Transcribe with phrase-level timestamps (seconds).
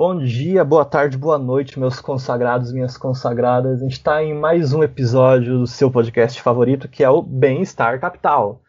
[0.00, 3.80] Bom dia, boa tarde, boa noite, meus consagrados, minhas consagradas.
[3.80, 8.00] A gente está em mais um episódio do seu podcast favorito, que é o Bem-Estar
[8.00, 8.62] Capital.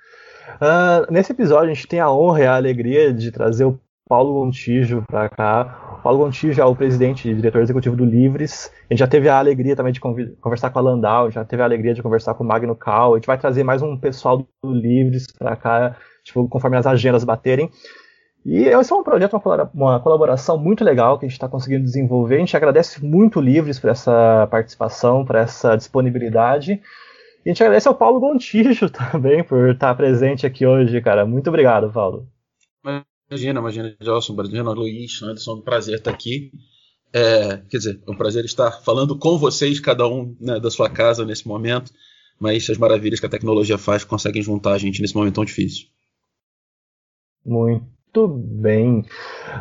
[0.55, 3.79] Uh, nesse episódio, a gente tem a honra e a alegria de trazer o
[4.09, 5.99] Paulo Gontijo para cá.
[5.99, 8.69] O Paulo Gontijo é o presidente e diretor executivo do Livres.
[8.89, 11.65] A gente já teve a alegria também de conversar com a Landau, já teve a
[11.65, 13.13] alegria de conversar com o Magno Cal.
[13.13, 17.23] A gente vai trazer mais um pessoal do Livres para cá, tipo, conforme as agendas
[17.23, 17.71] baterem.
[18.43, 19.39] E esse é um projeto,
[19.73, 22.35] uma colaboração muito legal que a gente está conseguindo desenvolver.
[22.35, 26.81] A gente agradece muito o Livres por essa participação, por essa disponibilidade.
[27.45, 31.23] E a gente agradece ao Paulo Gontijo também por estar presente aqui hoje, cara.
[31.25, 32.27] Muito obrigado, Paulo.
[33.29, 36.51] Imagina, imagina, Gelson, imagina, Luiz, Anderson, é um prazer estar aqui.
[37.13, 40.89] É, quer dizer, é um prazer estar falando com vocês, cada um né, da sua
[40.89, 41.93] casa nesse momento,
[42.39, 45.87] mas as maravilhas que a tecnologia faz conseguem juntar a gente nesse momento tão difícil.
[47.45, 48.99] Muito muito bem.
[48.99, 49.05] Uh,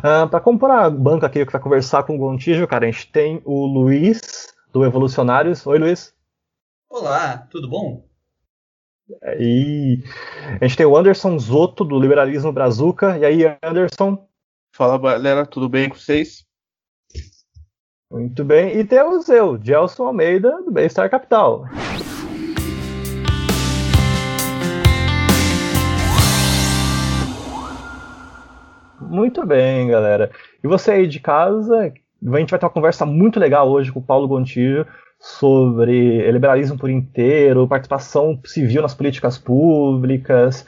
[0.03, 3.41] ah, para compor a banca aqui para conversar com o Gontijo, cara, a gente tem
[3.45, 5.65] o Luiz, do Evolucionários.
[5.65, 6.13] Oi, Luiz.
[6.89, 8.05] Olá, tudo bom?
[9.39, 10.03] E
[10.59, 13.17] a gente tem o Anderson Zoto, do Liberalismo Brazuca.
[13.17, 14.27] E aí, Anderson?
[14.73, 16.45] Fala, galera, tudo bem com vocês?
[18.09, 18.77] Muito bem.
[18.77, 21.65] E temos eu, Gelson Almeida, do Bem-Estar Capital.
[29.11, 30.31] Muito bem, galera.
[30.63, 33.99] E você aí de casa, a gente vai ter uma conversa muito legal hoje com
[33.99, 34.87] o Paulo Gontijo
[35.19, 40.65] sobre liberalismo por inteiro, participação civil nas políticas públicas.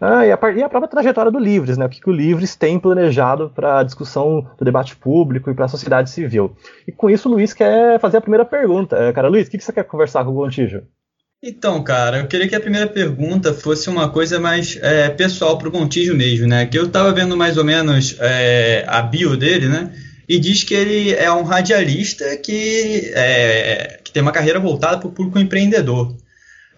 [0.00, 1.84] Ah, e, a, e, a, própria trajetória do Livres, né?
[1.84, 5.64] O que, que o Livres tem planejado para a discussão do debate público e para
[5.64, 6.56] a sociedade civil.
[6.86, 8.96] E com isso, o Luiz quer fazer a primeira pergunta.
[8.96, 10.84] É, cara, Luiz, o que, que você quer conversar com o Gontijo?
[11.46, 15.68] Então, cara, eu queria que a primeira pergunta fosse uma coisa mais é, pessoal para
[15.68, 16.64] o Gontijo mesmo, né?
[16.64, 19.92] Que eu estava vendo mais ou menos é, a bio dele, né?
[20.26, 25.06] E diz que ele é um radialista que, é, que tem uma carreira voltada para
[25.06, 26.16] o público empreendedor.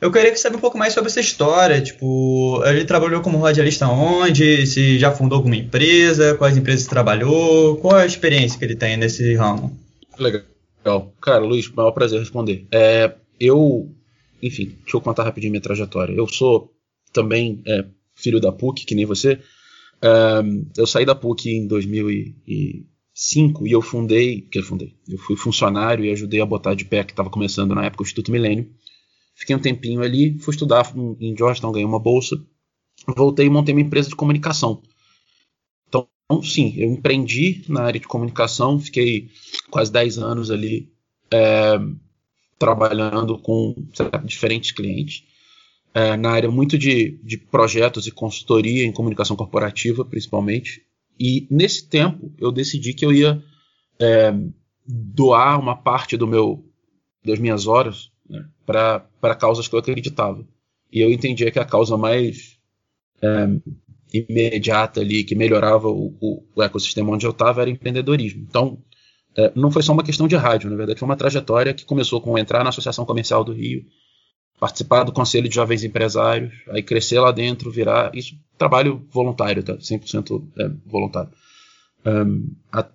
[0.01, 4.67] Eu queria saber um pouco mais sobre essa história, tipo, ele trabalhou como radialista onde,
[4.67, 9.33] se já fundou alguma empresa, quais empresas trabalhou, qual a experiência que ele tem nesse
[9.37, 9.79] ramo?
[10.19, 11.15] Legal.
[11.23, 12.67] Cara, Luiz, maior prazer responder.
[12.73, 13.96] É, eu
[14.43, 16.15] enfim, deixa eu contar rapidinho minha trajetória.
[16.15, 16.73] Eu sou
[17.13, 19.41] também é, filho da PUC, que nem você.
[20.03, 25.37] Um, eu saí da PUC em 2005 e eu fundei, que eu fundei, eu fui
[25.37, 28.71] funcionário e ajudei a botar de pé, que estava começando na época o Instituto Milênio.
[29.35, 32.43] Fiquei um tempinho ali, fui estudar em Georgetown, ganhei uma bolsa,
[33.15, 34.83] voltei e montei uma empresa de comunicação.
[35.89, 36.09] Então,
[36.43, 39.29] sim, eu empreendi na área de comunicação, fiquei
[39.71, 40.91] quase 10 anos ali
[41.31, 41.79] é,
[42.59, 43.75] trabalhando com
[44.25, 45.25] diferentes clientes,
[45.95, 50.83] é, na área muito de, de projetos e consultoria em comunicação corporativa, principalmente.
[51.19, 53.43] E nesse tempo eu decidi que eu ia
[53.99, 54.35] é,
[54.87, 56.65] doar uma parte do meu
[57.25, 60.47] das minhas horas né, para causas que eu acreditava.
[60.93, 62.59] E eu entendia que a causa mais
[63.21, 63.49] é,
[64.13, 68.47] imediata ali, que melhorava o, o, o ecossistema onde eu estava, era empreendedorismo.
[68.49, 68.79] Então,
[69.37, 72.21] é, não foi só uma questão de rádio, na verdade, foi uma trajetória que começou
[72.21, 73.85] com entrar na Associação Comercial do Rio,
[74.59, 78.15] participar do Conselho de Jovens Empresários, aí crescer lá dentro, virar.
[78.15, 79.77] Isso, trabalho voluntário, tá?
[79.77, 81.31] 100% é, voluntário.
[82.05, 82.89] Um, a,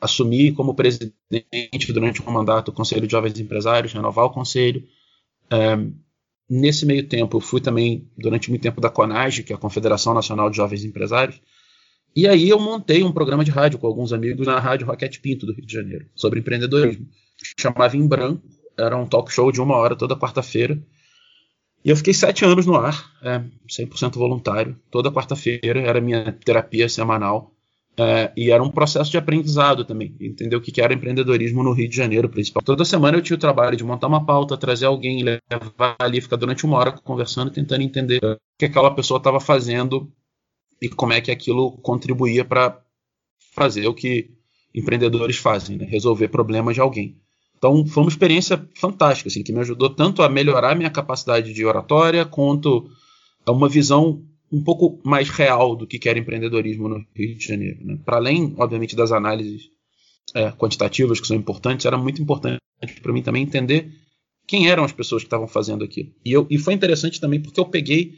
[0.00, 4.86] assumir como presidente durante um mandato do Conselho de Jovens Empresários, renovar o conselho.
[5.52, 5.94] Um,
[6.48, 10.14] nesse meio tempo, eu fui também, durante muito tempo, da CONAGE, que é a Confederação
[10.14, 11.40] Nacional de Jovens Empresários,
[12.16, 15.44] e aí eu montei um programa de rádio com alguns amigos na Rádio Roquete Pinto
[15.44, 17.06] do Rio de Janeiro, sobre empreendedorismo.
[17.60, 18.42] Chamava Em Branco,
[18.78, 20.82] era um talk show de uma hora toda quarta-feira.
[21.84, 26.88] E eu fiquei sete anos no ar, é, 100% voluntário, toda quarta-feira, era minha terapia
[26.88, 27.52] semanal.
[27.98, 31.88] É, e era um processo de aprendizado também, entender o que era empreendedorismo no Rio
[31.88, 32.62] de Janeiro, principal.
[32.62, 36.36] Toda semana eu tinha o trabalho de montar uma pauta, trazer alguém, levar ali, ficar
[36.36, 40.12] durante uma hora conversando, tentando entender o que aquela pessoa estava fazendo
[40.80, 42.80] e como é que aquilo contribuía para
[43.52, 44.30] fazer o que
[44.74, 45.86] empreendedores fazem, né?
[45.86, 47.16] resolver problemas de alguém.
[47.56, 51.64] Então foi uma experiência fantástica, assim, que me ajudou tanto a melhorar minha capacidade de
[51.64, 52.90] oratória, quanto
[53.46, 57.78] a uma visão um pouco mais real do que era empreendedorismo no Rio de Janeiro.
[57.82, 57.98] Né?
[58.04, 59.70] Para além, obviamente, das análises
[60.34, 62.60] é, quantitativas que são importantes, era muito importante
[63.02, 63.90] para mim também entender
[64.46, 66.12] quem eram as pessoas que estavam fazendo aquilo.
[66.24, 68.14] E, eu, e foi interessante também porque eu peguei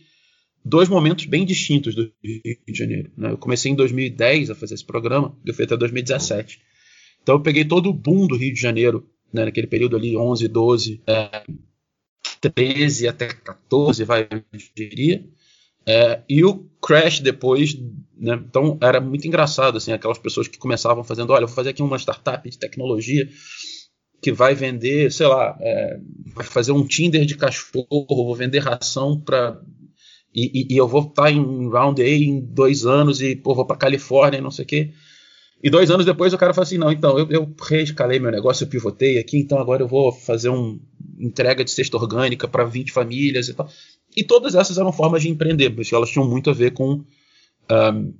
[0.65, 3.11] dois momentos bem distintos do Rio de Janeiro.
[3.17, 3.31] Né?
[3.31, 6.61] Eu comecei em 2010 a fazer esse programa, eu fui até 2017.
[7.23, 10.49] Então eu peguei todo o boom do Rio de Janeiro, né, naquele período ali, 11,
[10.49, 11.43] 12, é,
[12.41, 14.43] 13 até 14, vai, eu
[14.75, 15.25] diria.
[15.87, 17.75] É, e o crash depois,
[18.17, 18.35] né?
[18.47, 21.99] Então era muito engraçado, assim, aquelas pessoas que começavam fazendo, olha, vou fazer aqui uma
[21.99, 23.27] startup de tecnologia
[24.21, 25.99] que vai vender, sei lá, é,
[26.35, 29.61] vai fazer um Tinder de cachorro, vou vender ração para
[30.35, 33.67] e, e, e, eu vou estar em Round A em dois anos e pô, vou
[33.67, 34.93] para Califórnia e não sei o quê.
[35.63, 38.65] E dois anos depois o cara fala assim, não, então eu, eu reescalei meu negócio,
[38.65, 40.79] eu pivotei aqui, então agora eu vou fazer uma
[41.19, 43.69] entrega de cesta orgânica para 20 famílias e tal.
[44.17, 47.03] E todas essas eram formas de empreender, porque elas tinham muito a ver com
[47.71, 48.15] um,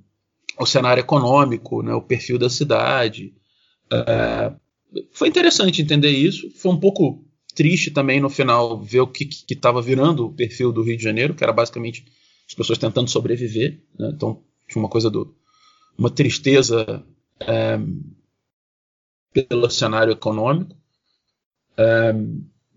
[0.59, 3.33] o cenário econômico, né, o perfil da cidade.
[3.91, 4.55] Uh,
[5.11, 6.51] foi interessante entender isso.
[6.55, 7.23] Foi um pouco
[7.55, 11.33] triste também no final ver o que estava virando o perfil do Rio de Janeiro,
[11.33, 12.05] que era basicamente
[12.47, 13.79] as pessoas tentando sobreviver.
[13.97, 14.11] Né?
[14.13, 15.35] Então tinha uma coisa do
[15.97, 17.03] uma tristeza
[17.41, 17.79] é,
[19.33, 20.75] pelo cenário econômico.
[21.77, 22.13] É,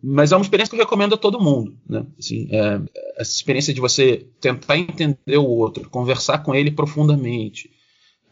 [0.03, 1.79] mas é uma experiência que eu recomendo a todo mundo.
[1.89, 2.05] Né?
[2.19, 2.81] Assim, é,
[3.17, 7.71] essa experiência de você tentar entender o outro, conversar com ele profundamente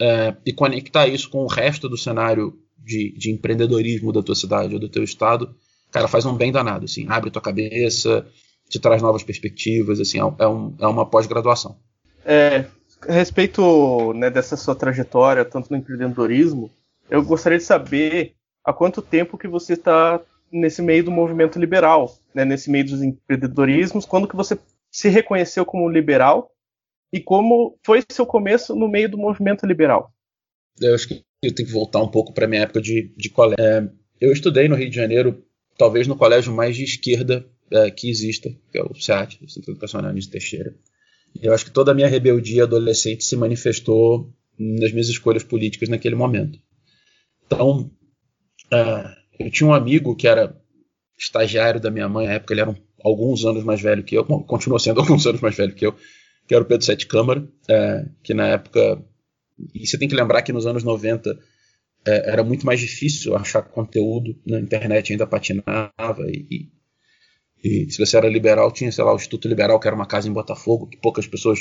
[0.01, 4.75] é, e conectar isso com o resto do cenário de, de, empreendedorismo da tua cidade
[4.75, 5.55] ou do teu estado,
[5.91, 6.85] cara, faz um bem danado.
[6.85, 8.27] Assim, abre tua cabeça,
[8.69, 10.01] te traz novas perspectivas.
[10.01, 11.77] Assim, é, é um, é uma pós-graduação.
[12.25, 12.67] É,
[13.09, 16.71] a respeito né, dessa sua trajetória, tanto no empreendedorismo,
[17.09, 18.35] eu gostaria de saber
[18.65, 20.21] há quanto tempo que você está
[20.53, 24.59] nesse meio do movimento liberal, né, nesse meio dos empreendedorismos, quando que você
[24.91, 26.51] se reconheceu como liberal
[27.13, 30.13] e como foi seu começo no meio do movimento liberal?
[30.81, 33.65] Eu acho que eu tenho que voltar um pouco para minha época de, de colégio.
[33.65, 33.89] É,
[34.21, 35.43] eu estudei no Rio de Janeiro,
[35.81, 39.71] talvez no colégio mais de esquerda é, que exista, que é o SEAT, o Centro
[39.71, 40.75] Educacional de Teixeira.
[41.41, 46.15] Eu acho que toda a minha rebeldia adolescente se manifestou nas minhas escolhas políticas naquele
[46.15, 46.59] momento.
[47.47, 47.91] Então,
[48.71, 50.55] uh, eu tinha um amigo que era
[51.19, 54.25] estagiário da minha mãe, na época ele era um, alguns anos mais velho que eu,
[54.25, 55.97] bom, continua sendo alguns anos mais velho que eu,
[56.47, 59.03] que era o Pedro Sete Câmara, uh, que na época.
[59.75, 61.39] E você tem que lembrar que nos anos 90
[62.07, 66.69] é, era muito mais difícil achar conteúdo na internet, ainda patinava e,
[67.63, 70.29] e se você era liberal, tinha, sei lá, o Instituto Liberal, que era uma casa
[70.29, 71.61] em Botafogo, que poucas pessoas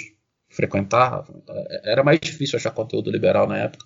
[0.49, 1.43] frequentavam.
[1.83, 3.85] Era mais difícil achar conteúdo liberal na época.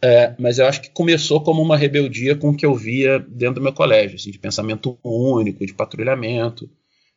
[0.00, 3.56] É, mas eu acho que começou como uma rebeldia com o que eu via dentro
[3.56, 6.70] do meu colégio, assim, de pensamento único, de patrulhamento,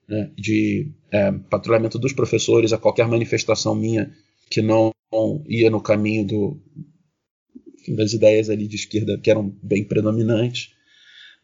[0.08, 4.12] né, de é, patrulhamento dos professores a qualquer manifestação minha
[4.50, 4.92] que não
[5.48, 6.62] ia no caminho do,
[7.90, 10.72] das ideias ali de esquerda que eram bem predominantes.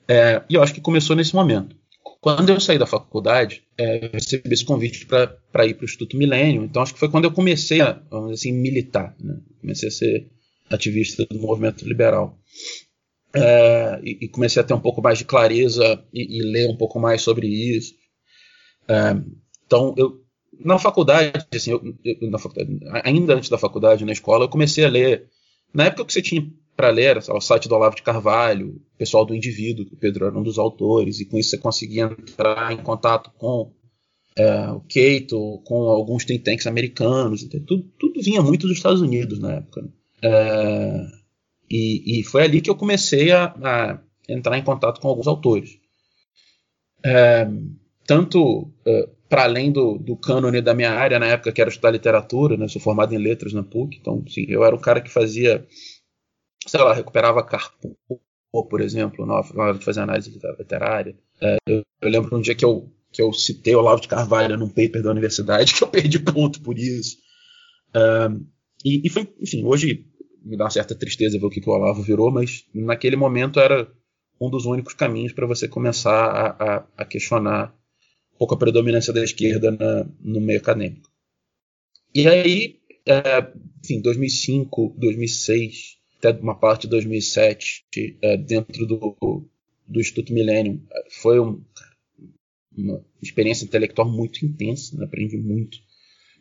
[0.08, 1.76] É, e eu acho que começou nesse momento.
[2.22, 6.18] Quando eu saí da faculdade, é, eu recebi esse convite para ir para o Instituto
[6.18, 6.64] Milênio.
[6.64, 9.16] Então, acho que foi quando eu comecei a, vamos dizer assim, militar.
[9.20, 9.38] Né?
[9.62, 10.28] Comecei a ser
[10.70, 12.38] ativista do movimento liberal.
[13.34, 16.78] É, e, e, comecei a ter um pouco mais de clareza e, e ler um
[16.78, 17.94] pouco mais sobre isso.
[18.88, 19.16] É,
[19.66, 20.22] então, eu,
[20.60, 24.86] na faculdade, assim, eu, eu, na faculdade, ainda antes da faculdade, na escola, eu comecei
[24.86, 25.28] a ler.
[25.74, 29.36] Na época que você tinha para ler o site do Olavo de Carvalho, pessoal do
[29.36, 32.78] Indivíduo, que o Pedro era um dos autores, e com isso você conseguia entrar em
[32.78, 33.72] contato com
[34.38, 39.40] é, o Cato, com alguns think tanks americanos, tudo, tudo, vinha muito dos Estados Unidos
[39.40, 39.82] na época.
[39.82, 39.90] Né?
[40.22, 41.08] É,
[41.70, 44.00] e, e, foi ali que eu comecei a, a,
[44.30, 45.80] entrar em contato com alguns autores.
[47.04, 47.48] É,
[48.06, 51.92] tanto é, para além do, do cânone da minha área, na época que era estudar
[51.92, 55.10] literatura, né, sou formado em letras na PUC, então sim, eu era o cara que
[55.10, 55.66] fazia
[56.68, 57.98] sei lá, recuperava Carpo,
[58.52, 61.16] por exemplo, na hora de fazer análise literária.
[61.42, 64.70] É, eu, eu, lembro um dia que eu, que eu citei Olavo de Carvalho num
[64.70, 67.18] paper da universidade, que eu perdi ponto por isso.
[67.94, 68.30] É,
[68.84, 70.06] e, e, foi, enfim, hoje
[70.44, 73.60] me dá uma certa tristeza ver o que, que o Olavo virou, mas naquele momento
[73.60, 73.90] era
[74.40, 77.76] um dos únicos caminhos para você começar a, a, a, questionar
[78.38, 81.10] um pouco a predominância da esquerda na, no meio acadêmico.
[82.14, 83.52] E aí, é,
[83.84, 87.86] enfim, 2005, 2006, até uma parte de 2007
[88.22, 89.50] é, dentro do,
[89.88, 90.80] do Instituto Millennium.
[91.10, 91.64] Foi um,
[92.78, 95.06] uma experiência intelectual muito intensa, né?
[95.06, 95.80] aprendi muito,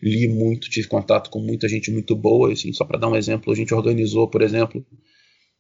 [0.03, 2.53] li muito, tive contato com muita gente muito boa.
[2.53, 4.85] Assim, só para dar um exemplo, a gente organizou, por exemplo,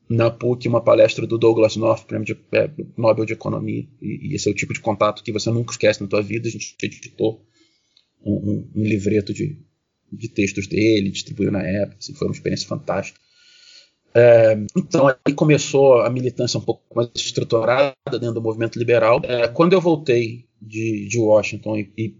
[0.08, 4.34] na PUC uma palestra do Douglas North, prêmio de, é, Nobel de Economia, e, e,
[4.34, 6.48] esse é o tipo de contato que você nunca esquece na tua vida.
[6.48, 7.44] A gente editou
[8.24, 9.58] um, um, um livreto de,
[10.12, 13.18] de textos dele, distribuiu na época, assim, foi uma experiência fantástica.
[14.14, 19.20] É, então, aí começou a militância um pouco mais estruturada dentro do movimento liberal.
[19.24, 22.16] É, quando eu voltei de, de Washington e, e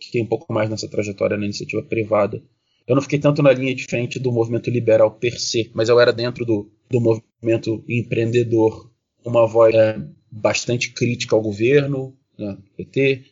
[0.00, 2.42] fiquei um pouco mais nessa trajetória na iniciativa privada,
[2.86, 6.00] eu não fiquei tanto na linha de frente do movimento liberal per se, mas eu
[6.00, 8.90] era dentro do, do movimento empreendedor,
[9.24, 9.98] uma voz é,
[10.30, 13.24] bastante crítica ao governo, né, PT,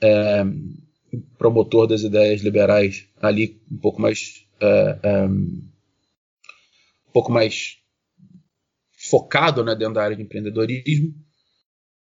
[0.00, 0.44] é,
[1.38, 5.62] promotor das ideias liberais ali um pouco mais é, é, um
[7.12, 7.76] pouco mais
[9.08, 11.14] focado né, dentro da área de empreendedorismo.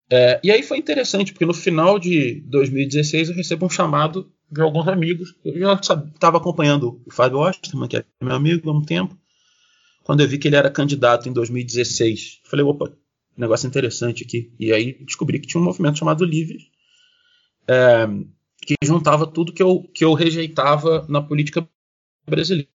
[0.09, 4.61] É, e aí foi interessante, porque no final de 2016 eu recebo um chamado de
[4.61, 5.35] alguns amigos.
[5.43, 9.17] Eu já estava acompanhando o Fábio Osterman, que é meu amigo há um tempo.
[10.03, 12.91] Quando eu vi que ele era candidato em 2016, falei, opa,
[13.37, 14.53] negócio interessante aqui.
[14.59, 16.63] E aí descobri que tinha um movimento chamado Livres,
[17.67, 18.05] é,
[18.61, 21.67] que juntava tudo que eu, que eu rejeitava na política
[22.27, 22.67] brasileira.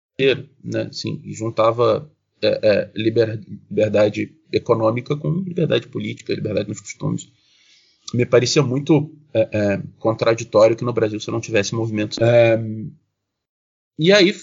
[0.64, 0.82] Né?
[0.88, 3.40] Assim, juntava é, é, liber,
[3.70, 7.28] liberdade econômica com liberdade política, liberdade nos costumes.
[8.14, 12.18] Me parecia muito é, é contraditório que no Brasil você não tivesse movimentos.
[12.18, 12.58] É,
[13.98, 14.34] e aí,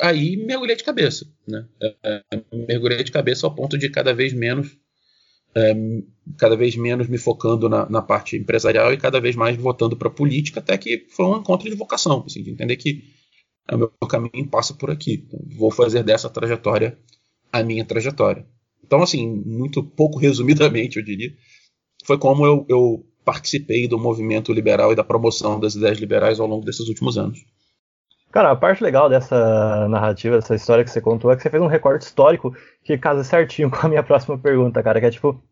[0.00, 1.26] aí mergulhei de cabeça.
[1.46, 1.66] Né?
[2.02, 2.22] É,
[2.52, 4.76] mergulhei de cabeça ao ponto de cada vez menos
[6.36, 10.10] cada vez menos me focando na, na, parte empresarial e cada vez mais voltando para
[10.10, 13.04] política, até que foi um encontro de vocação, assim, de entender que
[13.72, 15.24] o meu caminho passa por aqui.
[15.26, 16.98] Então, vou fazer dessa trajetória
[17.52, 18.46] a minha trajetória.
[18.84, 21.34] Então, assim, muito pouco resumidamente, eu diria,
[22.06, 26.46] foi como eu, eu participei do movimento liberal e da promoção das ideias liberais ao
[26.46, 27.44] longo desses últimos anos.
[28.30, 31.62] Cara, a parte legal dessa narrativa, dessa história que você contou, é que você fez
[31.62, 35.42] um recorte histórico que casa certinho com a minha próxima pergunta, cara, que é tipo,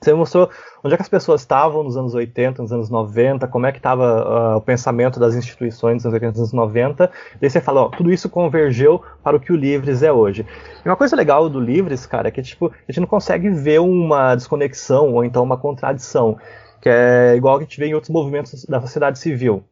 [0.00, 0.48] você mostrou
[0.82, 3.78] onde é que as pessoas estavam nos anos 80, nos anos 90, como é que
[3.78, 7.10] estava uh, o pensamento das instituições nos anos 80 nos anos 90.
[7.40, 10.46] Daí você fala, tudo isso convergeu para o que o Livres é hoje.
[10.84, 13.80] E uma coisa legal do Livres, cara, é que tipo, a gente não consegue ver
[13.80, 16.38] uma desconexão ou então uma contradição,
[16.80, 19.62] que é igual que a gente vê em outros movimentos da sociedade civil.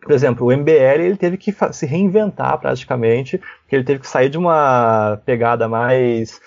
[0.00, 4.28] Por exemplo, o MBL ele teve que se reinventar praticamente, porque ele teve que sair
[4.28, 6.40] de uma pegada mais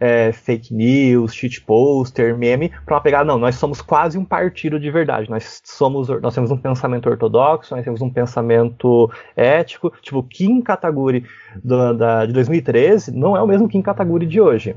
[0.00, 4.78] é, fake news, cheat poster, meme, para uma pegada, não, nós somos quase um partido
[4.78, 10.22] de verdade, nós somos, nós temos um pensamento ortodoxo, nós temos um pensamento ético, tipo,
[10.24, 11.24] Kim Kataguri
[11.62, 14.76] do, da, de 2013 não é o mesmo Kim Kataguri de hoje.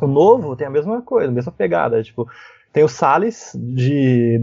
[0.00, 2.28] O novo tem a mesma coisa, a mesma pegada, tipo,
[2.74, 4.36] tem o Salles de,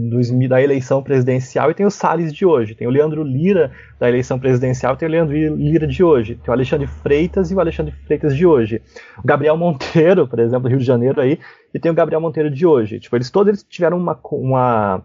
[0.48, 2.74] da eleição presidencial e tem o Salles de hoje.
[2.74, 3.70] Tem o Leandro Lira
[4.00, 6.36] da eleição presidencial e tem o Leandro Lira de hoje.
[6.36, 8.80] Tem o Alexandre Freitas e o Alexandre Freitas de hoje.
[9.18, 11.38] O Gabriel Monteiro, por exemplo, do Rio de Janeiro aí,
[11.74, 12.98] e tem o Gabriel Monteiro de hoje.
[12.98, 15.02] Tipo, eles todos eles tiveram uma, uma,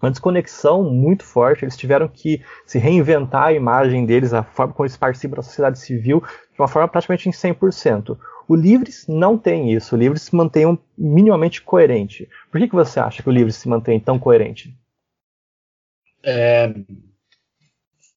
[0.00, 4.86] uma desconexão muito forte, eles tiveram que se reinventar a imagem deles, a forma como
[4.86, 8.16] eles participam da sociedade civil, de uma forma praticamente em 100%.
[8.50, 9.94] O Livres não tem isso.
[9.94, 12.28] O Livres se mantém um, minimamente coerente.
[12.50, 14.76] Por que, que você acha que o Livres se mantém tão coerente?
[16.20, 16.74] É,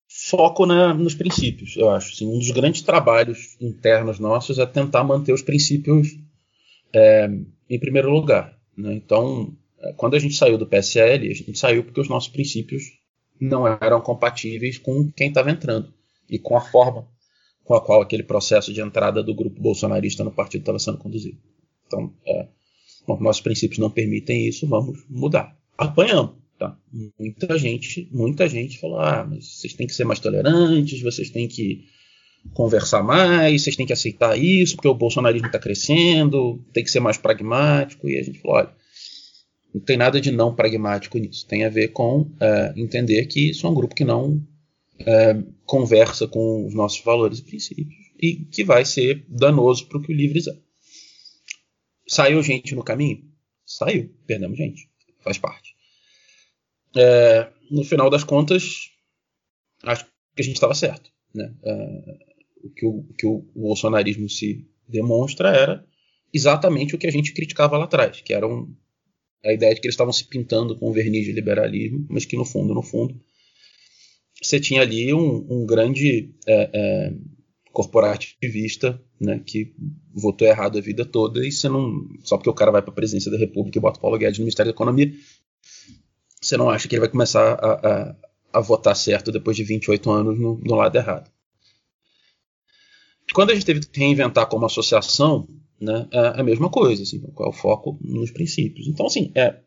[0.07, 2.13] foco na, nos princípios, eu acho.
[2.13, 6.17] Assim, um dos grandes trabalhos internos nossos é tentar manter os princípios
[6.91, 7.29] é,
[7.69, 8.57] em primeiro lugar.
[8.75, 8.95] Né?
[8.95, 12.81] Então, é, quando a gente saiu do PSL, a gente saiu porque os nossos princípios
[13.39, 15.93] não eram compatíveis com quem estava entrando
[16.27, 17.12] e com a forma
[17.63, 21.37] com a qual aquele processo de entrada do grupo bolsonarista no partido estava sendo conduzido.
[21.87, 22.47] Então, é,
[23.07, 25.57] bom, nossos princípios não permitem isso, vamos mudar.
[25.77, 26.43] Apanhamos.
[26.57, 26.77] Tá?
[27.19, 31.47] Muita gente, muita gente falou: ah, mas vocês têm que ser mais tolerantes, vocês têm
[31.47, 31.85] que
[32.53, 36.99] conversar mais, vocês têm que aceitar isso, porque o bolsonarismo está crescendo, tem que ser
[36.99, 38.07] mais pragmático.
[38.07, 38.69] E a gente falou: olha,
[39.73, 41.45] não tem nada de não pragmático nisso.
[41.47, 44.41] Tem a ver com é, entender que isso é um grupo que não
[45.05, 50.01] é, conversa com os nossos valores e princípios e que vai ser danoso para o
[50.01, 50.57] que o Livres é.
[52.07, 53.23] Saiu gente no caminho?
[53.65, 54.89] Saiu, perdemos gente,
[55.21, 55.75] faz parte.
[56.95, 58.89] É, no final das contas,
[59.83, 61.11] acho que a gente estava certo.
[61.33, 61.53] Né?
[61.63, 62.17] É,
[62.63, 65.85] o, que o, que o bolsonarismo se demonstra era
[66.33, 68.73] exatamente o que a gente criticava lá atrás, que era um,
[69.43, 72.37] a ideia de que eles estavam se pintando com o verniz de liberalismo, mas que
[72.37, 73.19] no fundo, no fundo,
[74.47, 77.13] você tinha ali um, um grande é, é,
[77.71, 79.73] corporativista né, que
[80.13, 82.07] votou errado a vida toda e você não.
[82.23, 84.43] Só porque o cara vai para a presidência da República e bota Paulo Guedes no
[84.43, 85.11] Ministério da Economia,
[86.41, 88.15] você não acha que ele vai começar a, a,
[88.53, 91.31] a votar certo depois de 28 anos no, no lado errado.
[93.33, 95.47] Quando a gente teve que reinventar como associação,
[95.79, 98.87] né, é a mesma coisa, assim, qual é o foco nos princípios.
[98.87, 99.59] Então, assim, é,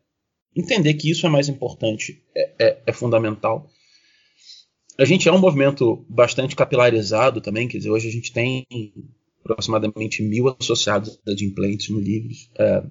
[0.55, 3.69] entender que isso é mais importante é, é, é fundamental
[4.99, 8.65] a gente é um movimento bastante capilarizado também, quer dizer, hoje a gente tem
[9.43, 12.83] aproximadamente mil associados de implantes no Livres, é,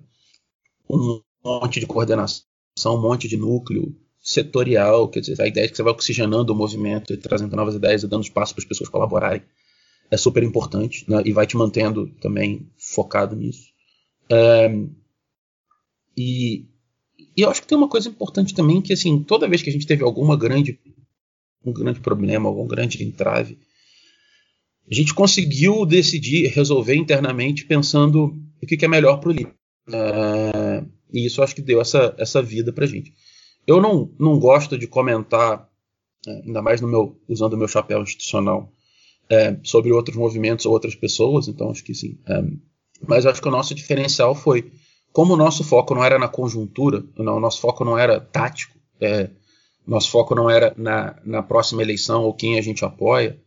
[0.88, 2.44] um monte de coordenação,
[2.86, 6.56] um monte de núcleo setorial, quer dizer, a ideia é que você vai oxigenando o
[6.56, 9.42] movimento e trazendo novas ideias e dando espaço para as pessoas colaborarem
[10.10, 13.72] é super importante né, e vai te mantendo também focado nisso.
[14.28, 14.68] É,
[16.16, 16.64] e,
[17.36, 19.72] e eu acho que tem uma coisa importante também que assim toda vez que a
[19.72, 20.78] gente teve alguma grande
[21.72, 23.58] grande problema, algum grande entrave.
[24.90, 29.54] A gente conseguiu decidir, resolver internamente, pensando o que, que é melhor para o livro.
[29.92, 33.12] É, e isso acho que deu essa, essa vida para gente.
[33.66, 35.68] Eu não, não gosto de comentar,
[36.26, 38.72] é, ainda mais no meu, usando o meu chapéu institucional,
[39.28, 42.18] é, sobre outros movimentos ou outras pessoas, então acho que sim.
[42.28, 42.44] É,
[43.06, 44.70] mas acho que o nosso diferencial foi,
[45.12, 48.76] como o nosso foco não era na conjuntura, não, o nosso foco não era tático,
[49.00, 49.30] é,
[49.86, 53.40] nosso foco não era na, na próxima eleição ou quem a gente apoia,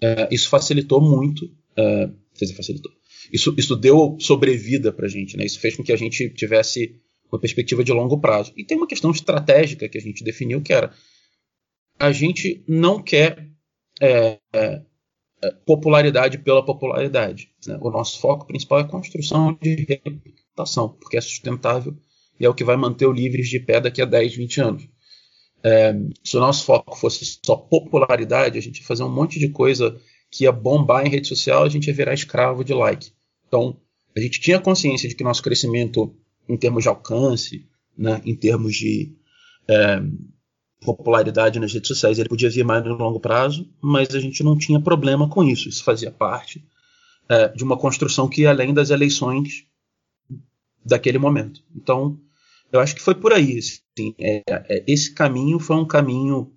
[0.00, 2.92] é, isso facilitou muito, é, quer dizer, facilitou.
[3.32, 5.44] Isso, isso deu sobrevida para a gente, né?
[5.44, 7.00] Isso fez com que a gente tivesse
[7.30, 8.52] uma perspectiva de longo prazo.
[8.56, 10.92] E tem uma questão estratégica que a gente definiu que era
[11.98, 13.48] a gente não quer
[14.00, 14.82] é, é,
[15.42, 17.50] é popularidade pela popularidade.
[17.66, 17.78] Né?
[17.80, 21.96] O nosso foco principal é construção de reputação, porque é sustentável
[22.38, 24.88] e é o que vai manter o Livres de pé daqui a 10, 20 anos.
[25.66, 25.92] É,
[26.22, 30.00] se o nosso foco fosse só popularidade, a gente ia fazer um monte de coisa
[30.30, 33.10] que ia bombar em rede social, a gente ia virar escravo de like.
[33.48, 33.76] Então,
[34.16, 36.14] a gente tinha consciência de que nosso crescimento
[36.48, 37.66] em termos de alcance,
[37.98, 39.12] né, em termos de
[39.66, 40.00] é,
[40.82, 44.56] popularidade nas redes sociais, ele podia vir mais no longo prazo, mas a gente não
[44.56, 45.68] tinha problema com isso.
[45.68, 46.64] Isso fazia parte
[47.28, 49.66] é, de uma construção que ia além das eleições
[50.84, 51.60] daquele momento.
[51.74, 52.20] Então,
[52.72, 53.58] eu acho que foi por aí.
[53.58, 56.52] Assim, é, é, esse caminho foi um caminho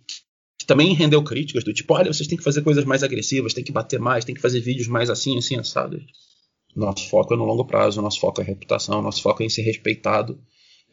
[0.57, 3.63] que também rendeu críticas do tipo, olha, vocês têm que fazer coisas mais agressivas, têm
[3.63, 6.03] que bater mais, têm que fazer vídeos mais assim, assim, assados.
[6.75, 9.63] Nosso foco é no longo prazo, nosso foco é reputação, nosso foco é em ser
[9.63, 10.39] respeitado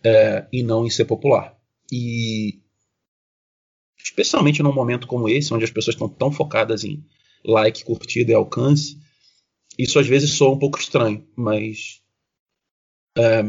[0.03, 1.57] é, e não em ser popular.
[1.93, 2.61] E
[3.99, 7.05] especialmente num momento como esse, onde as pessoas estão tão focadas em
[7.45, 8.99] like, curtida e alcance,
[9.79, 12.01] isso às vezes soa um pouco estranho, mas
[13.17, 13.43] é,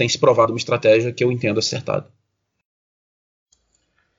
[0.00, 2.06] tem se provado uma estratégia que eu entendo acertada.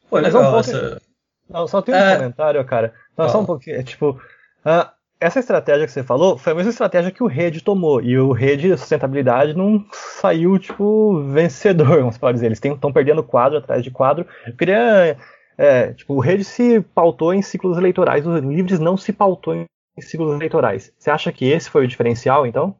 [0.07, 0.59] Pô, legal, um pouco...
[0.59, 1.01] essa...
[1.49, 2.17] Não, só tem um é...
[2.17, 2.93] comentário, cara.
[3.17, 3.77] Não, só um pouquinho.
[3.77, 7.63] É, tipo, uh, essa estratégia que você falou foi a mesma estratégia que o Rede
[7.63, 7.99] tomou.
[7.99, 12.45] E o Rede de sustentabilidade não saiu, tipo, vencedor, vamos pode dizer.
[12.45, 14.27] Eles estão perdendo quadro atrás de quadro.
[14.45, 15.17] Eu queria.
[15.57, 19.65] É, tipo, o Rede se pautou em ciclos eleitorais, os Livres não se pautou em
[19.99, 20.93] ciclos eleitorais.
[20.95, 22.75] Você acha que esse foi o diferencial, então?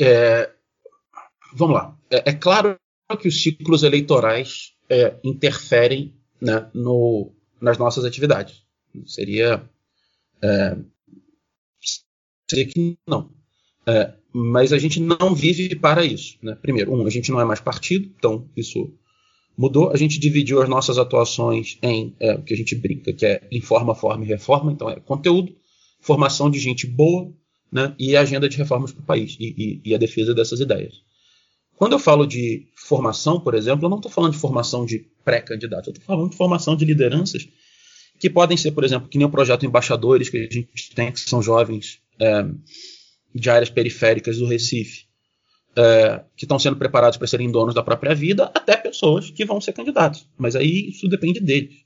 [0.00, 0.50] É,
[1.54, 1.96] vamos lá.
[2.10, 2.78] É, é, claro
[3.20, 8.64] que os ciclos eleitorais é, interferem né, no, nas nossas atividades.
[9.06, 9.68] Seria
[10.42, 10.76] é,
[12.48, 13.30] seria que não.
[13.86, 16.36] É, mas a gente não vive para isso.
[16.42, 16.56] Né?
[16.60, 18.92] Primeiro, um, a gente não é mais partido, então isso
[19.56, 19.90] mudou.
[19.90, 23.46] A gente dividiu as nossas atuações em é, o que a gente brinca, que é
[23.50, 24.72] informa, forma e reforma.
[24.72, 25.54] Então é conteúdo,
[26.00, 27.32] formação de gente boa
[27.70, 27.94] né?
[27.98, 31.02] e agenda de reformas para o país e, e, e a defesa dessas ideias.
[31.76, 35.88] Quando eu falo de formação, por exemplo, eu não estou falando de formação de pré-candidatos,
[35.88, 37.48] eu estou falando de formação de lideranças
[38.18, 41.20] que podem ser, por exemplo, que nem o projeto Embaixadores, que a gente tem, que
[41.20, 42.44] são jovens é,
[43.34, 45.06] de áreas periféricas do Recife,
[45.76, 49.60] é, que estão sendo preparados para serem donos da própria vida, até pessoas que vão
[49.60, 50.28] ser candidatos.
[50.38, 51.84] Mas aí isso depende deles.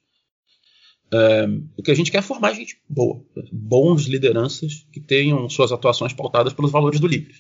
[1.11, 1.47] É,
[1.77, 6.13] o que a gente quer é formar gente boa, bons lideranças que tenham suas atuações
[6.13, 7.35] pautadas pelos valores do livre.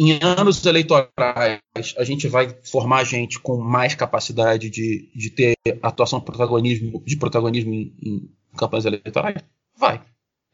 [0.00, 1.60] Em anos eleitorais,
[1.96, 7.74] a gente vai formar gente com mais capacidade de, de ter atuação protagonismo, de protagonismo
[7.74, 9.42] em, em campanhas eleitorais?
[9.76, 10.00] Vai.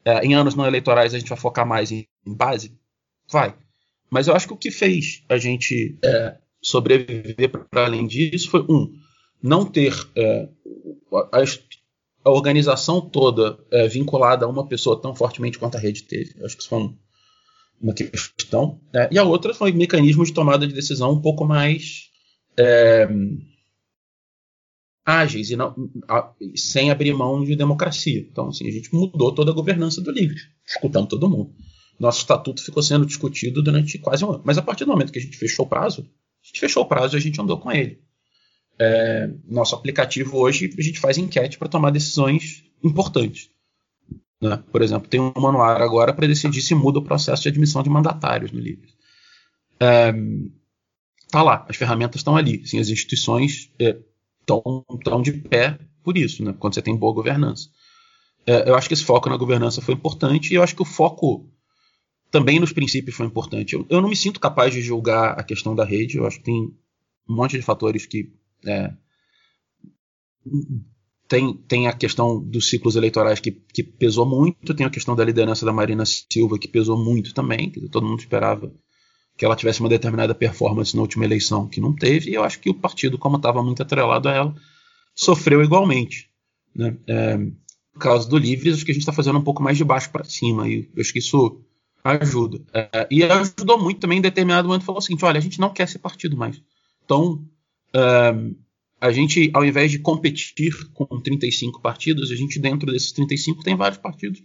[0.03, 2.75] É, em anos não eleitorais, a gente vai focar mais em, em, base?
[3.31, 3.55] Vai.
[4.11, 8.63] Mas eu acho que o que fez a gente é, sobreviver para além disso foi,
[8.63, 8.99] um,
[9.43, 10.49] não ter é,
[11.33, 11.43] a,
[12.25, 16.35] a, organização toda é, vinculada a uma pessoa tão fortemente quanto a rede teve.
[16.39, 16.97] Eu acho que isso foi um
[17.85, 18.81] uma questão.
[18.93, 19.09] Né?
[19.13, 22.09] E a outra foi mecanismos de tomada de decisão um pouco mais
[22.59, 23.07] é,
[25.05, 25.75] ágeis e não,
[26.09, 28.27] a, sem abrir mão de democracia.
[28.31, 31.55] Então, assim, a gente mudou toda a governança do livre, escutando todo mundo.
[32.01, 34.43] Nosso estatuto ficou sendo discutido durante quase um ano.
[34.45, 36.09] Mas a partir do momento que a gente fechou o prazo,
[36.43, 38.01] a gente fechou o prazo e a gente andou com ele.
[38.79, 43.51] É, nosso aplicativo hoje, a gente faz enquete para tomar decisões importantes.
[44.45, 44.63] Né?
[44.71, 47.89] Por exemplo, tem um manual agora para decidir se muda o processo de admissão de
[47.89, 48.87] mandatários no livro.
[49.81, 50.13] É,
[51.31, 52.61] tá lá, as ferramentas estão ali.
[52.63, 56.55] Assim, as instituições estão é, de pé por isso, né?
[56.59, 57.71] quando você tem boa governança.
[58.47, 60.87] É, eu acho que esse foco na governança foi importante e eu acho que o
[60.87, 61.49] foco
[62.31, 63.73] também nos princípios foi importante.
[63.73, 66.45] Eu, eu não me sinto capaz de julgar a questão da rede, eu acho que
[66.45, 66.71] tem
[67.27, 68.31] um monte de fatores que
[68.67, 68.93] é,
[71.29, 75.25] tem, tem a questão dos ciclos eleitorais que, que pesou muito, tem a questão da
[75.25, 78.73] liderança da Marina Silva que pesou muito também, que todo mundo esperava
[79.37, 82.61] que ela tivesse uma determinada performance na última eleição que não teve, e eu acho
[82.61, 84.55] que o partido, como estava muito atrelado a ela,
[85.15, 86.31] sofreu igualmente.
[86.75, 86.97] Né?
[87.07, 89.85] É, no caso do Livres, acho que a gente está fazendo um pouco mais de
[89.85, 91.61] baixo para cima, e eu acho que isso
[92.05, 92.61] ajuda.
[92.73, 95.73] É, e ajudou muito também em determinado momento, falou o seguinte, olha, a gente não
[95.73, 96.63] quer ser partido mais.
[97.05, 97.45] Então,
[97.93, 98.35] é,
[99.01, 103.77] a gente, ao invés de competir com 35 partidos, a gente dentro desses 35 tem
[103.77, 104.41] vários partidos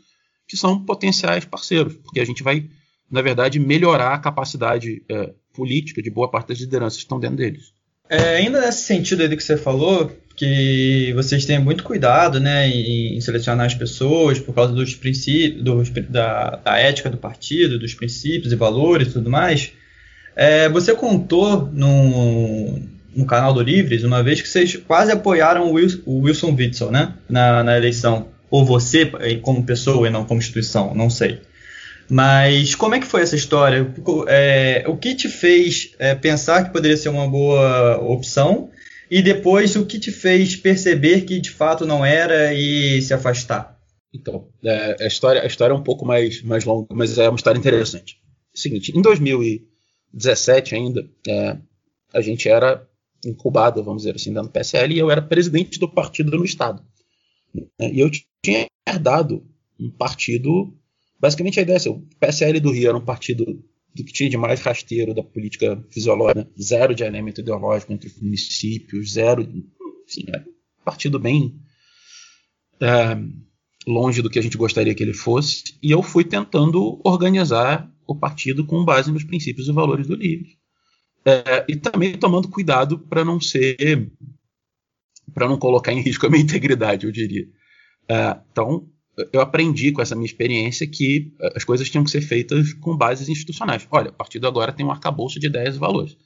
[0.48, 2.68] que são potenciais parceiros, porque a gente vai,
[3.10, 7.38] na verdade, melhorar a capacidade é, política de boa parte das lideranças que estão dentro
[7.38, 7.72] deles.
[8.10, 13.22] É, ainda nesse sentido aí que você falou, que vocês têm muito cuidado né, em,
[13.22, 18.52] selecionar as pessoas por causa dos princípios, do, da, da, ética do partido, dos princípios
[18.52, 19.72] e valores e tudo mais.
[20.36, 22.80] É, você contou no,
[23.20, 27.14] no canal do Livres uma vez que vocês quase apoiaram o Wilson, Wilson Witzel né,
[27.30, 29.06] na, na eleição ou você
[29.42, 31.42] como pessoa e não como instituição, não sei.
[32.10, 33.94] Mas como é que foi essa história?
[34.28, 38.72] É, o que te fez é, pensar que poderia ser uma boa opção?
[39.12, 43.78] E depois, o que te fez perceber que de fato não era e se afastar?
[44.14, 47.36] Então, é, a, história, a história é um pouco mais, mais longa, mas é uma
[47.36, 48.18] história interessante.
[48.54, 51.58] Seguinte, em 2017 ainda, é,
[52.14, 52.88] a gente era
[53.26, 56.84] incubado, vamos dizer assim, dentro do PSL, e eu era presidente do partido no Estado.
[57.54, 57.94] Né?
[57.94, 58.10] E eu
[58.44, 59.46] tinha herdado
[59.80, 60.74] um partido.
[61.20, 63.46] Basicamente a ideia é o PSL do Rio era um partido
[63.94, 66.48] do que tinha de mais rasteiro da política fisiológica, né?
[66.62, 69.42] zero de elemento ideológico entre os municípios, zero.
[69.42, 71.60] Enfim, é um partido bem
[72.80, 73.18] é,
[73.88, 75.78] longe do que a gente gostaria que ele fosse.
[75.82, 80.50] E eu fui tentando organizar o partido com base nos princípios e valores do livro.
[81.26, 84.10] É, e também tomando cuidado para não ser
[85.34, 87.46] para não colocar em risco a minha integridade, eu diria.
[88.10, 88.90] Uh, então,
[89.32, 93.30] eu aprendi com essa minha experiência que as coisas tinham que ser feitas com bases
[93.30, 93.88] institucionais.
[93.92, 96.18] Olha, a partir de agora tem um arcabouço de ideias e valores.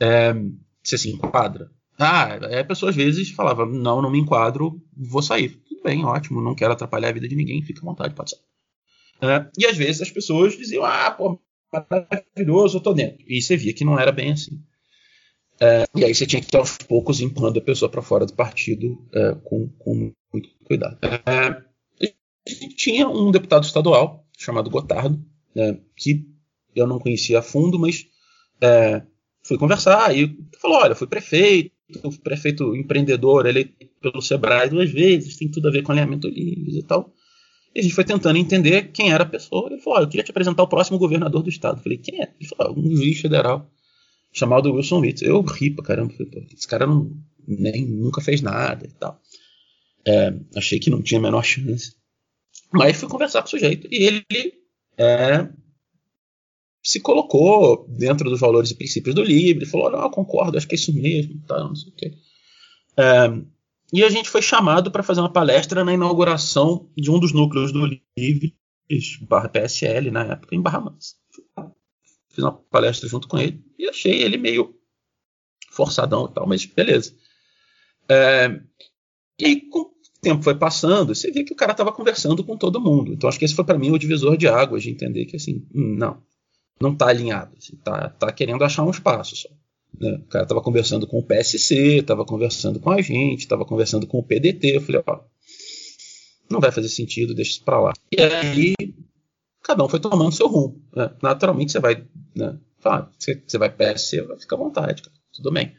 [0.00, 0.34] É,
[0.82, 1.70] se se enquadra.
[1.98, 5.50] Ah, é, a pessoa às vezes falava, não, não me enquadro, vou sair.
[5.68, 8.42] Tudo bem, ótimo, não quero atrapalhar a vida de ninguém, fica à vontade, pode sair.
[9.20, 11.40] É, e às vezes as pessoas diziam, ah, pô,
[11.72, 13.24] maravilhoso, eu tô dentro.
[13.26, 14.62] E você via que não era bem assim.
[15.60, 18.98] É, e aí você tinha que aos poucos empurrando a pessoa para fora do partido
[19.14, 20.98] é, com, com, muito cuidado.
[21.02, 21.62] É,
[22.76, 26.26] tinha um deputado estadual chamado Gotardo, né, que
[26.74, 28.06] eu não conhecia a fundo, mas
[28.60, 29.02] é,
[29.42, 35.36] fui conversar e falou: olha, fui prefeito, fui prefeito empreendedor eleito pelo Sebrae duas vezes,
[35.36, 37.12] tem tudo a ver com alinhamento livre e tal.
[37.74, 39.70] E a gente foi tentando entender quem era a pessoa.
[39.70, 41.78] Ele falou: eu queria te apresentar o próximo governador do estado.
[41.78, 42.32] Eu falei: quem é?
[42.38, 43.70] Ele falou: um juiz federal
[44.32, 45.22] chamado Wilson Witts.
[45.22, 47.10] Eu ri pra caramba, falei, esse cara não,
[47.46, 49.20] nem, nunca fez nada e tal.
[50.06, 51.94] É, achei que não tinha a menor chance.
[52.72, 54.54] Mas fui conversar com o sujeito e ele
[54.96, 55.48] é,
[56.82, 60.74] se colocou dentro dos valores e princípios do Livre, falou: não, eu concordo, acho que
[60.74, 62.12] é isso mesmo, tá, não sei o quê.
[62.96, 63.28] É,
[63.92, 67.72] e a gente foi chamado para fazer uma palestra na inauguração de um dos núcleos
[67.72, 67.84] do
[68.16, 68.56] Livre,
[69.22, 71.14] barra PSL, na época, em Barra Mansa
[72.32, 74.74] fiz uma palestra junto com ele e achei ele meio
[75.70, 77.14] forçadão e tal, mas beleza.
[78.08, 78.60] É,
[79.38, 82.56] e aí, com o tempo foi passando, você via que o cara estava conversando com
[82.56, 83.12] todo mundo.
[83.12, 85.66] Então acho que esse foi para mim o divisor de águas, de entender que assim,
[85.74, 86.22] hum, não,
[86.80, 89.48] não está alinhado, assim, tá, tá querendo achar um espaço só.
[89.98, 90.14] Né?
[90.14, 94.18] O cara estava conversando com o PSC, estava conversando com a gente, estava conversando com
[94.18, 94.76] o PDT.
[94.76, 95.20] Eu falei, ó,
[96.50, 97.92] não vai fazer sentido, deixa isso para lá.
[98.10, 98.74] E aí
[99.62, 100.82] cada um foi tomando seu rumo.
[100.94, 101.10] Né?
[101.22, 102.58] Naturalmente você vai né,
[103.18, 105.74] você, você vai PSC, fica à vontade, cara, tudo bem.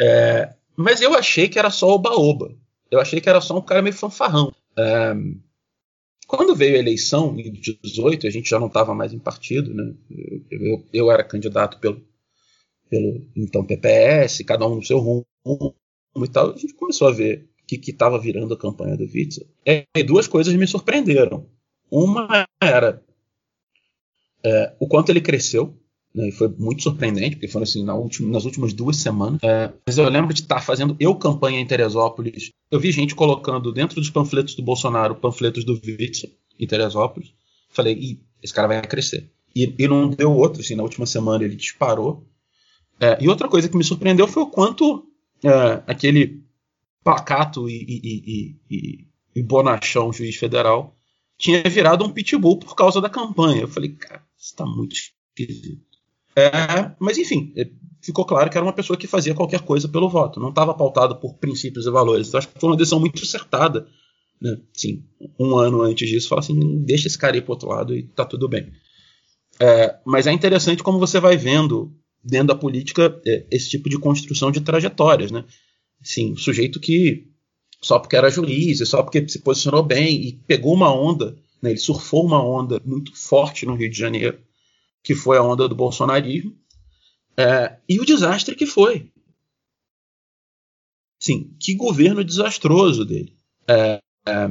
[0.00, 2.54] É, mas eu achei que era só oba-oba.
[2.90, 4.52] Eu achei que era só um cara meio fanfarrão.
[4.76, 5.14] É,
[6.26, 9.92] quando veio a eleição, em 2018, a gente já não estava mais em partido, né?
[10.10, 12.00] Eu, eu, eu, era candidato pelo,
[12.90, 15.24] pelo então PPS, cada um no seu rumo
[16.16, 16.52] e tal.
[16.52, 19.46] A gente começou a ver o que estava virando a campanha do Witzel.
[19.64, 21.46] E duas coisas me surpreenderam.
[21.90, 23.02] Uma era
[24.44, 25.76] é, o quanto ele cresceu,
[26.14, 29.40] né, e foi muito surpreendente, porque foram assim na última, nas últimas duas semanas.
[29.42, 32.50] É, mas eu lembro de estar fazendo eu campanha em Teresópolis.
[32.70, 37.32] Eu vi gente colocando dentro dos panfletos do Bolsonaro panfletos do Witzel em Teresópolis.
[37.68, 39.30] Falei, esse cara vai crescer.
[39.54, 42.24] E, e, não deu outro, assim, na última semana ele disparou.
[43.00, 45.06] É, e outra coisa que me surpreendeu foi o quanto
[45.42, 46.44] é, aquele
[47.02, 50.94] pacato e, e, e, e bonachão juiz federal
[51.38, 53.62] tinha virado um pitbull por causa da campanha.
[53.62, 55.80] Eu falei, cara, isso tá muito esquisito.
[56.36, 57.68] É, mas enfim, é,
[58.02, 61.16] ficou claro que era uma pessoa que fazia qualquer coisa pelo voto, não estava pautado
[61.16, 62.28] por princípios e valores.
[62.28, 63.88] Então acho que foi uma decisão muito acertada.
[64.40, 64.58] Né?
[64.74, 65.04] Sim,
[65.38, 68.24] um ano antes disso, falar assim: deixa esse cara ir pro outro lado e tá
[68.24, 68.70] tudo bem.
[69.58, 73.98] É, mas é interessante como você vai vendo dentro da política é, esse tipo de
[73.98, 75.30] construção de trajetórias.
[75.30, 75.44] Né?
[76.02, 77.26] sim, sujeito que
[77.82, 81.78] só porque era juiz, só porque se posicionou bem e pegou uma onda, né, ele
[81.78, 84.38] surfou uma onda muito forte no Rio de Janeiro,
[85.02, 86.54] que foi a onda do bolsonarismo,
[87.36, 89.10] é, e o desastre que foi.
[91.18, 93.34] Sim, que governo desastroso dele.
[93.66, 94.48] É, é,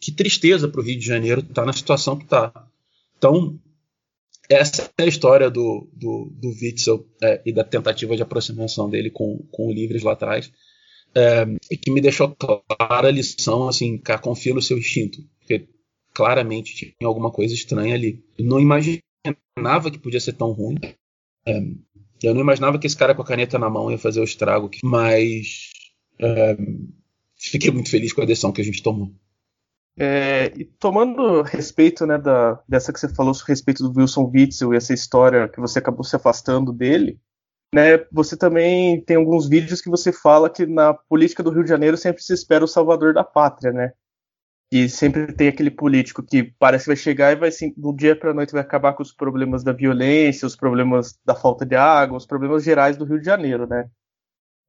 [0.00, 2.68] que tristeza para o Rio de Janeiro estar tá na situação que está.
[3.18, 3.58] Então,
[4.48, 9.10] essa é a história do, do, do Witzel é, e da tentativa de aproximação dele
[9.10, 10.50] com, com o Livres lá atrás,
[11.14, 11.44] é,
[11.76, 15.68] que me deixou clara a lição, assim, cara, confia no seu instinto, porque
[16.12, 18.24] claramente tinha alguma coisa estranha ali.
[18.36, 20.76] Eu não imaginava que podia ser tão ruim.
[21.46, 21.60] É,
[22.22, 24.70] eu não imaginava que esse cara com a caneta na mão ia fazer o estrago,
[24.82, 25.70] mas
[26.18, 26.56] é,
[27.36, 29.12] fiquei muito feliz com a decisão que a gente tomou.
[29.96, 34.74] É, e tomando respeito né, da, dessa que você falou a respeito do Wilson Witzel
[34.74, 37.20] e essa história que você acabou se afastando dele,
[37.72, 41.68] né, você também tem alguns vídeos que você fala que na política do Rio de
[41.68, 43.92] Janeiro sempre se espera o salvador da pátria, né?
[44.72, 48.16] E sempre tem aquele político que parece que vai chegar e vai assim, do dia
[48.18, 51.76] para a noite vai acabar com os problemas da violência, os problemas da falta de
[51.76, 53.88] água, os problemas gerais do Rio de Janeiro, né?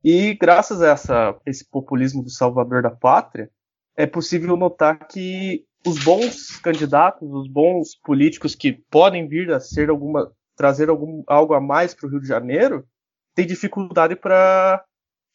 [0.03, 3.49] E graças a essa, esse populismo do salvador da pátria,
[3.95, 9.89] é possível notar que os bons candidatos, os bons políticos que podem vir a ser
[9.89, 12.87] alguma trazer algum, algo a mais para o Rio de Janeiro,
[13.35, 14.83] têm dificuldade para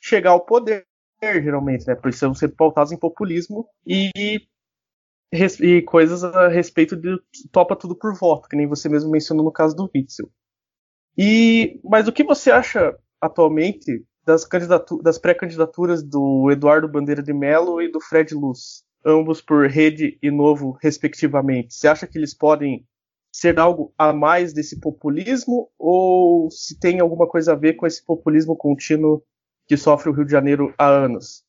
[0.01, 0.87] chegar ao poder,
[1.23, 1.94] geralmente, né?
[1.94, 4.11] Por isso são sempre pautados em populismo e,
[5.61, 7.18] e coisas a respeito de
[7.53, 10.31] topa tudo por voto, que nem você mesmo mencionou no caso do Witzel.
[11.18, 14.47] E, mas o que você acha atualmente das,
[15.03, 20.31] das pré-candidaturas do Eduardo Bandeira de Mello e do Fred Luz, ambos por Rede e
[20.31, 21.75] Novo, respectivamente.
[21.75, 22.87] Você acha que eles podem
[23.33, 28.05] ser algo a mais desse populismo ou se tem alguma coisa a ver com esse
[28.05, 29.23] populismo contínuo
[29.66, 31.45] que sofre o Rio de Janeiro há anos?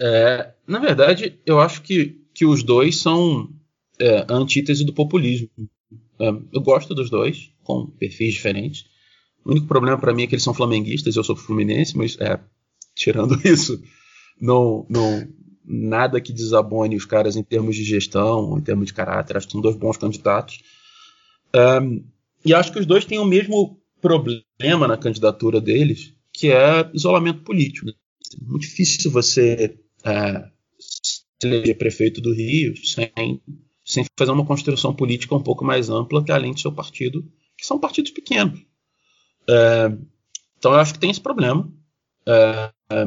[0.00, 3.50] É, na verdade, eu acho que, que os dois são
[3.98, 5.50] é, a antítese do populismo.
[6.18, 8.88] É, eu gosto dos dois, com perfis diferentes.
[9.44, 12.38] O único problema para mim é que eles são flamenguistas, eu sou fluminense, mas é,
[12.94, 13.82] tirando isso,
[14.40, 15.26] não, não
[15.64, 19.36] nada que desabone os caras em termos de gestão, em termos de caráter.
[19.36, 20.60] Acho que são dois bons candidatos.
[21.54, 22.04] Um,
[22.44, 27.42] e acho que os dois têm o mesmo problema na candidatura deles, que é isolamento
[27.42, 27.90] político.
[27.90, 27.94] É
[28.44, 30.44] muito difícil você é,
[30.78, 33.10] se eleger prefeito do Rio sem,
[33.84, 37.22] sem fazer uma construção política um pouco mais ampla que além do seu partido,
[37.56, 38.60] que são partidos pequenos.
[39.50, 39.92] É,
[40.56, 41.68] então eu acho que tem esse problema.
[42.26, 43.06] É, é,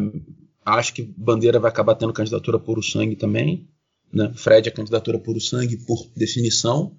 [0.66, 3.70] acho que Bandeira vai acabar tendo candidatura puro sangue também.
[4.12, 4.34] Né?
[4.36, 6.98] Fred é candidatura puro sangue por definição.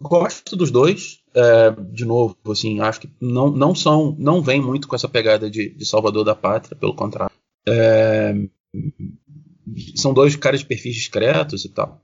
[0.00, 1.20] Gosto dos dois.
[1.90, 5.70] De novo, assim, acho que não, não são, não vem muito com essa pegada de,
[5.70, 7.34] de Salvador da Pátria, pelo contrário.
[9.96, 12.00] São dois caras de perfis discretos e tal.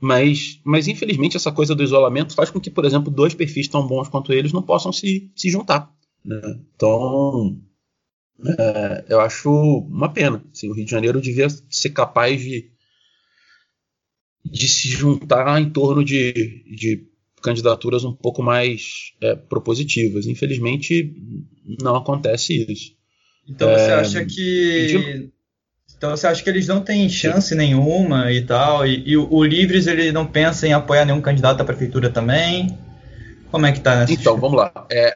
[0.00, 3.86] Mas, mas infelizmente essa coisa do isolamento faz com que, por exemplo, dois perfis tão
[3.86, 5.90] bons quanto eles não possam se, se juntar.
[6.24, 6.40] Né?
[6.74, 7.58] Então,
[8.58, 10.44] é, eu acho uma pena.
[10.52, 12.70] Assim, o Rio de Janeiro devia ser capaz de,
[14.44, 17.08] de se juntar em torno de, de
[17.42, 20.26] candidaturas um pouco mais é, propositivas.
[20.26, 21.14] Infelizmente,
[21.80, 22.94] não acontece isso.
[23.48, 25.30] Então você é, acha que.
[25.96, 28.86] Então você acha que eles não têm chance nenhuma e tal?
[28.86, 32.78] E, e o, o, Livres ele não pensa em apoiar nenhum candidato à prefeitura também?
[33.50, 34.86] Como é que tá nessa Então, vamos lá.
[34.90, 35.14] É,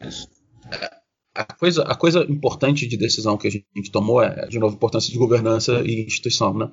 [1.35, 5.13] a, coisa, a coisa importante de decisão que a gente tomou é, de novo, importância
[5.13, 6.71] de governança e instituição, né?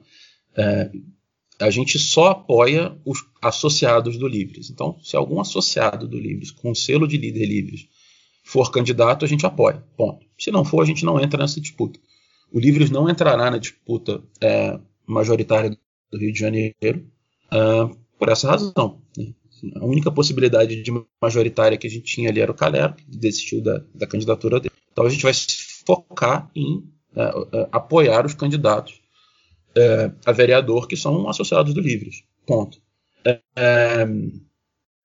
[0.58, 0.90] É,
[1.60, 4.70] a gente só apoia os associados do Livres.
[4.70, 7.88] Então, se algum associado do Livres, com selo de líder Livres,
[8.44, 9.84] for candidato, a gente apoia.
[9.98, 10.26] Ponto.
[10.40, 12.00] Se não for, a gente não entra nessa disputa.
[12.52, 15.70] O Livres não entrará na disputa é, majoritária
[16.12, 17.06] do Rio de Janeiro
[17.52, 19.02] uh, por essa razão.
[19.18, 19.34] Né?
[19.76, 23.62] A única possibilidade de majoritária que a gente tinha ali era o Calero, que desistiu
[23.62, 24.74] da, da candidatura dele.
[24.92, 26.78] Então a gente vai se focar em
[27.16, 29.02] uh, uh, apoiar os candidatos
[30.26, 32.24] a vereador que são associados do Livres.
[32.48, 32.82] Ponto.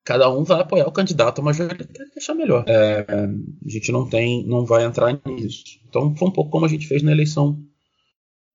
[0.04, 2.64] Cada um vai apoiar o candidato majoritário que achar melhor.
[2.68, 5.64] a gente não tem, não vai entrar nisso.
[5.88, 7.58] Então foi um pouco como a gente fez na eleição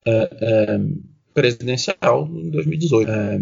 [0.06, 0.80] é, é,
[1.34, 3.12] presidencial em 2018.
[3.12, 3.42] É,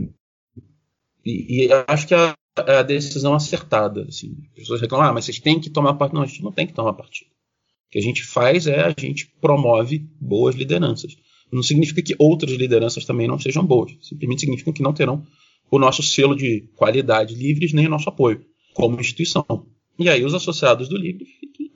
[1.25, 4.05] e, e, acho que a, a decisão acertada.
[4.07, 6.15] Assim, as pessoas reclamam, ah, mas vocês têm que tomar partido.
[6.15, 7.29] Não, a gente não tem que tomar partido.
[7.29, 11.15] O que a gente faz é a gente promove boas lideranças.
[11.51, 13.93] Não significa que outras lideranças também não sejam boas.
[14.01, 15.25] Simplesmente significa que não terão
[15.69, 19.65] o nosso selo de qualidade livres nem o nosso apoio como instituição.
[19.97, 21.25] E aí os associados do Livre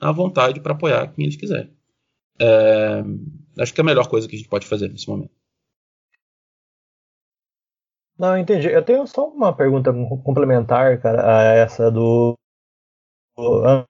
[0.00, 1.70] à vontade para apoiar quem eles quiserem.
[2.38, 3.02] É,
[3.58, 5.32] acho que é a melhor coisa que a gente pode fazer nesse momento.
[8.18, 8.68] Não, entendi.
[8.68, 9.90] Eu tenho só uma pergunta
[10.22, 12.34] complementar, cara, a essa do.
[13.64, 13.86] A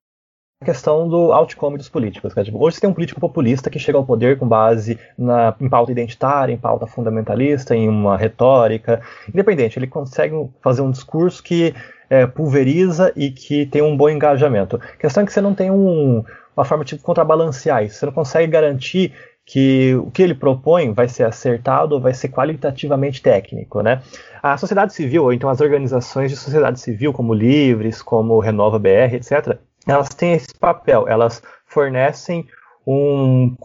[0.62, 2.34] questão do outcome dos políticos.
[2.34, 2.44] Cara.
[2.44, 5.70] Tipo, hoje você tem um político populista que chega ao poder com base na, em
[5.70, 9.00] pauta identitária, em pauta fundamentalista, em uma retórica.
[9.26, 11.74] Independente, ele consegue fazer um discurso que
[12.10, 14.76] é, pulveriza e que tem um bom engajamento.
[14.76, 16.22] A questão é que você não tem um,
[16.54, 17.96] uma forma de contrabalancear isso.
[17.96, 19.14] Você não consegue garantir
[19.46, 24.02] que o que ele propõe vai ser acertado ou vai ser qualitativamente técnico, né?
[24.42, 29.14] A sociedade civil, ou então as organizações de sociedade civil, como Livres, como Renova BR,
[29.14, 32.46] etc., elas têm esse papel, elas fornecem
[32.86, 33.56] um,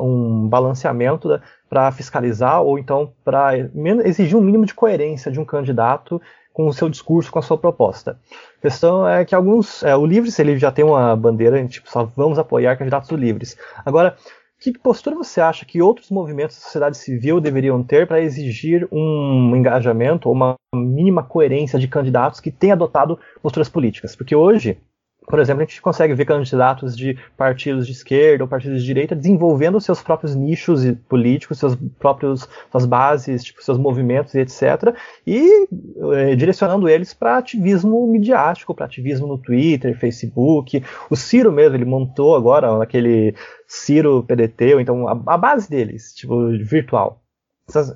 [0.00, 3.58] um balanceamento para fiscalizar ou então para
[4.04, 6.20] exigir um mínimo de coerência de um candidato
[6.52, 8.18] com o seu discurso, com a sua proposta.
[8.58, 12.04] A questão é que alguns, é, o Livres ele já tem uma bandeira, tipo, só
[12.04, 13.56] vamos apoiar candidatos do Livres.
[13.84, 14.16] Agora,
[14.60, 19.54] que postura você acha que outros movimentos da sociedade civil deveriam ter para exigir um
[19.56, 24.14] engajamento ou uma mínima coerência de candidatos que tenham adotado posturas políticas?
[24.14, 24.78] Porque hoje
[25.26, 29.16] por exemplo, a gente consegue ver candidatos de partidos de esquerda ou partidos de direita
[29.16, 34.94] desenvolvendo seus próprios nichos políticos, seus próprios suas bases, tipo, seus movimentos e etc.
[35.26, 35.66] E
[36.12, 40.82] é, direcionando eles para ativismo midiático, para ativismo no Twitter, Facebook.
[41.08, 43.34] O Ciro mesmo, ele montou agora aquele
[43.66, 47.23] Ciro PDT, ou então a, a base deles, tipo, virtual.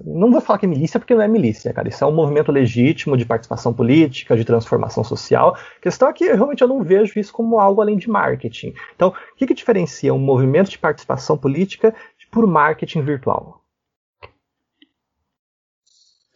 [0.03, 1.89] Não vou falar que é milícia porque não é milícia, cara.
[1.89, 5.55] Isso é um movimento legítimo de participação política, de transformação social.
[5.55, 8.73] A questão é que realmente eu não vejo isso como algo além de marketing.
[8.95, 11.95] Então, o que, que diferencia um movimento de participação política
[12.31, 13.63] por marketing virtual?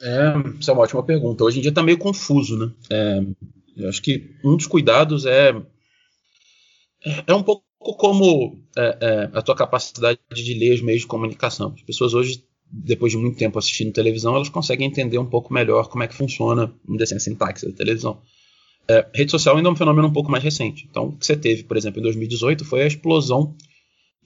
[0.03, 1.45] É, essa é uma ótima pergunta.
[1.45, 2.73] Hoje em dia está meio confuso, né?
[2.91, 5.55] É, acho que um dos cuidados é,
[7.27, 11.73] é um pouco como é, é, a tua capacidade de ler os meios de comunicação.
[11.75, 15.89] As pessoas hoje depois de muito tempo assistindo televisão, elas conseguem entender um pouco melhor
[15.89, 18.23] como é que funciona assim, a sintaxe da televisão.
[18.89, 20.87] É, rede social ainda é um fenômeno um pouco mais recente.
[20.91, 23.55] Então, o que você teve, por exemplo, em 2018 foi a explosão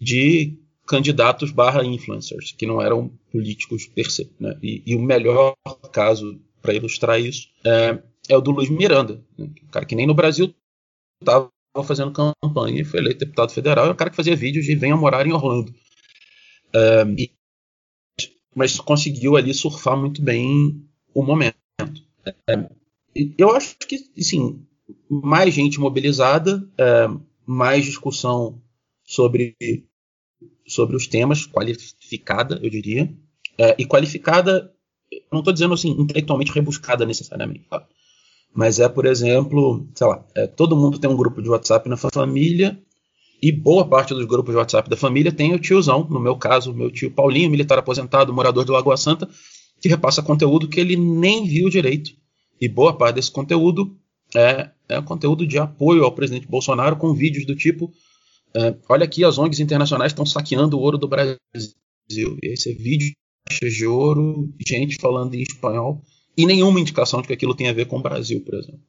[0.00, 0.56] de
[0.86, 4.30] candidatos barra influencers, que não eram políticos per se.
[4.38, 4.56] Né?
[4.62, 5.54] E, e, o melhor
[5.92, 9.50] caso para ilustrar isso é, é, o do Luiz Miranda, né?
[9.64, 10.54] um cara que nem no Brasil
[11.20, 11.50] estava
[11.84, 14.96] fazendo campanha e foi eleito deputado federal, é um cara que fazia vídeos de venha
[14.96, 15.74] morar em Orlando.
[16.72, 17.30] É, e
[18.56, 21.58] mas conseguiu ali surfar muito bem o momento.
[22.48, 22.66] É,
[23.36, 24.64] eu acho que, sim,
[25.10, 27.06] mais gente mobilizada, é,
[27.44, 28.58] mais discussão
[29.04, 29.54] sobre,
[30.66, 33.14] sobre os temas, qualificada, eu diria.
[33.58, 34.72] É, e qualificada,
[35.30, 37.86] não estou dizendo assim, intelectualmente rebuscada necessariamente, tá?
[38.54, 41.96] mas é, por exemplo, sei lá, é, todo mundo tem um grupo de WhatsApp na
[41.98, 42.82] família
[43.42, 46.72] e boa parte dos grupos de WhatsApp da família tem o tiozão, no meu caso,
[46.72, 49.28] meu tio Paulinho, militar aposentado, morador do Lagoa Santa,
[49.80, 52.12] que repassa conteúdo que ele nem viu direito.
[52.60, 53.96] E boa parte desse conteúdo
[54.34, 57.92] é, é conteúdo de apoio ao presidente Bolsonaro, com vídeos do tipo:
[58.54, 61.38] é, olha aqui, as ONGs internacionais estão saqueando o ouro do Brasil.
[62.10, 63.12] E esse é vídeo
[63.62, 66.02] de ouro, gente falando em espanhol,
[66.36, 68.80] e nenhuma indicação de que aquilo tem a ver com o Brasil, por exemplo.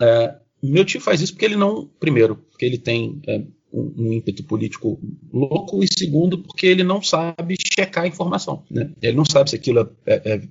[0.00, 3.38] É, meu tio faz isso porque ele não, primeiro, porque ele tem é,
[3.72, 5.00] um, um, ímpeto político
[5.32, 8.64] louco, e segundo, porque ele não sabe checar a informação.
[8.70, 8.92] Né?
[9.00, 10.48] Ele não sabe se aquilo é, é, é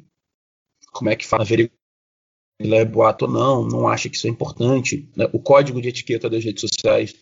[0.91, 1.46] como é que fala,
[2.60, 5.10] ele é boato ou não, não acha que isso é importante.
[5.15, 5.30] Né?
[5.34, 7.15] O código de etiqueta das redes sociais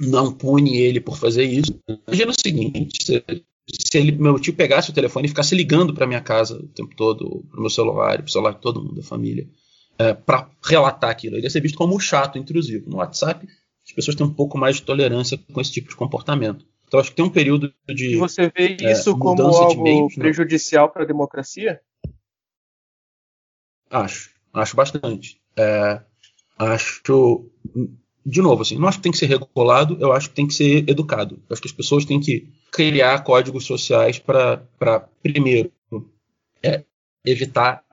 [0.00, 1.78] não pune ele por fazer isso.
[2.06, 3.24] Imagina o seguinte: se,
[3.68, 6.94] se ele, meu tio pegasse o telefone e ficasse ligando para minha casa o tempo
[6.96, 9.48] todo, para o meu celular, para o celular de todo mundo da família,
[9.98, 11.36] é, para relatar aquilo.
[11.36, 12.88] Ele ia ser visto como chato, intrusivo.
[12.88, 13.46] No WhatsApp,
[13.86, 16.64] as pessoas têm um pouco mais de tolerância com esse tipo de comportamento.
[16.86, 18.14] Então, acho que tem um período de.
[18.14, 20.22] E você vê é, isso como algo meios, né?
[20.22, 21.80] prejudicial para a democracia?
[23.90, 25.40] Acho, acho bastante.
[25.56, 26.00] É,
[26.58, 27.02] acho.
[28.26, 30.54] De novo, assim, não acho que tem que ser regulado, eu acho que tem que
[30.54, 31.42] ser educado.
[31.48, 34.66] Eu acho que as pessoas têm que criar códigos sociais para,
[35.22, 35.70] primeiro,
[36.62, 36.84] é,
[37.24, 37.83] evitar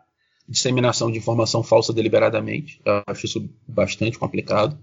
[0.47, 2.81] disseminação de informação falsa deliberadamente.
[2.85, 4.77] Eu acho isso bastante complicado.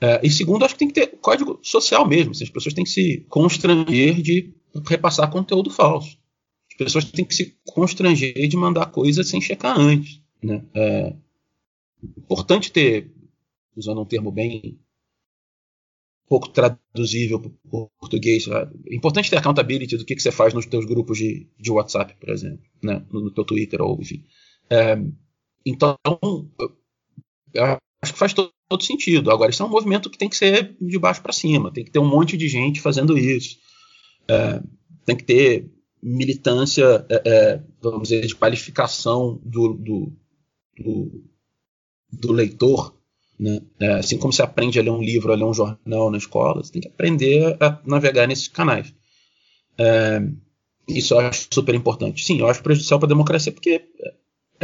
[0.00, 2.32] É, e segundo, acho que tem que ter código social mesmo.
[2.32, 4.54] Assim, as pessoas têm que se constranger de
[4.86, 6.18] repassar conteúdo falso.
[6.70, 10.20] As pessoas têm que se constranger de mandar coisas sem checar antes.
[10.42, 10.64] Né?
[10.74, 11.14] É
[12.18, 13.12] importante ter,
[13.76, 14.78] usando um termo bem
[16.26, 17.50] pouco traduzível para
[17.98, 21.70] português, é importante ter accountability do que, que você faz nos teus grupos de, de
[21.70, 23.04] WhatsApp, por exemplo, né?
[23.12, 24.24] no, no teu Twitter ou enfim.
[24.70, 24.96] É,
[25.64, 25.96] então,
[28.02, 29.30] acho que faz todo outro sentido.
[29.30, 31.90] Agora, isso é um movimento que tem que ser de baixo para cima, tem que
[31.90, 33.58] ter um monte de gente fazendo isso.
[34.28, 34.60] É,
[35.04, 35.70] tem que ter
[36.02, 40.12] militância, é, vamos dizer, de qualificação do, do,
[40.78, 41.24] do,
[42.12, 42.94] do leitor.
[43.38, 43.60] Né?
[43.98, 46.72] Assim como você aprende a ler um livro, a ler um jornal na escola, você
[46.72, 48.94] tem que aprender a navegar nesses canais.
[49.78, 50.20] É,
[50.86, 52.24] isso eu acho super importante.
[52.24, 53.82] Sim, eu acho prejudicial para a democracia, porque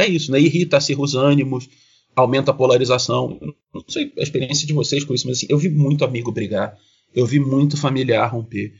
[0.01, 0.39] é isso, né?
[0.39, 1.69] irrita, acirra os ânimos,
[2.15, 3.39] aumenta a polarização.
[3.73, 6.77] Não sei a experiência de vocês com isso, mas assim, eu vi muito amigo brigar,
[7.13, 8.73] eu vi muito familiar romper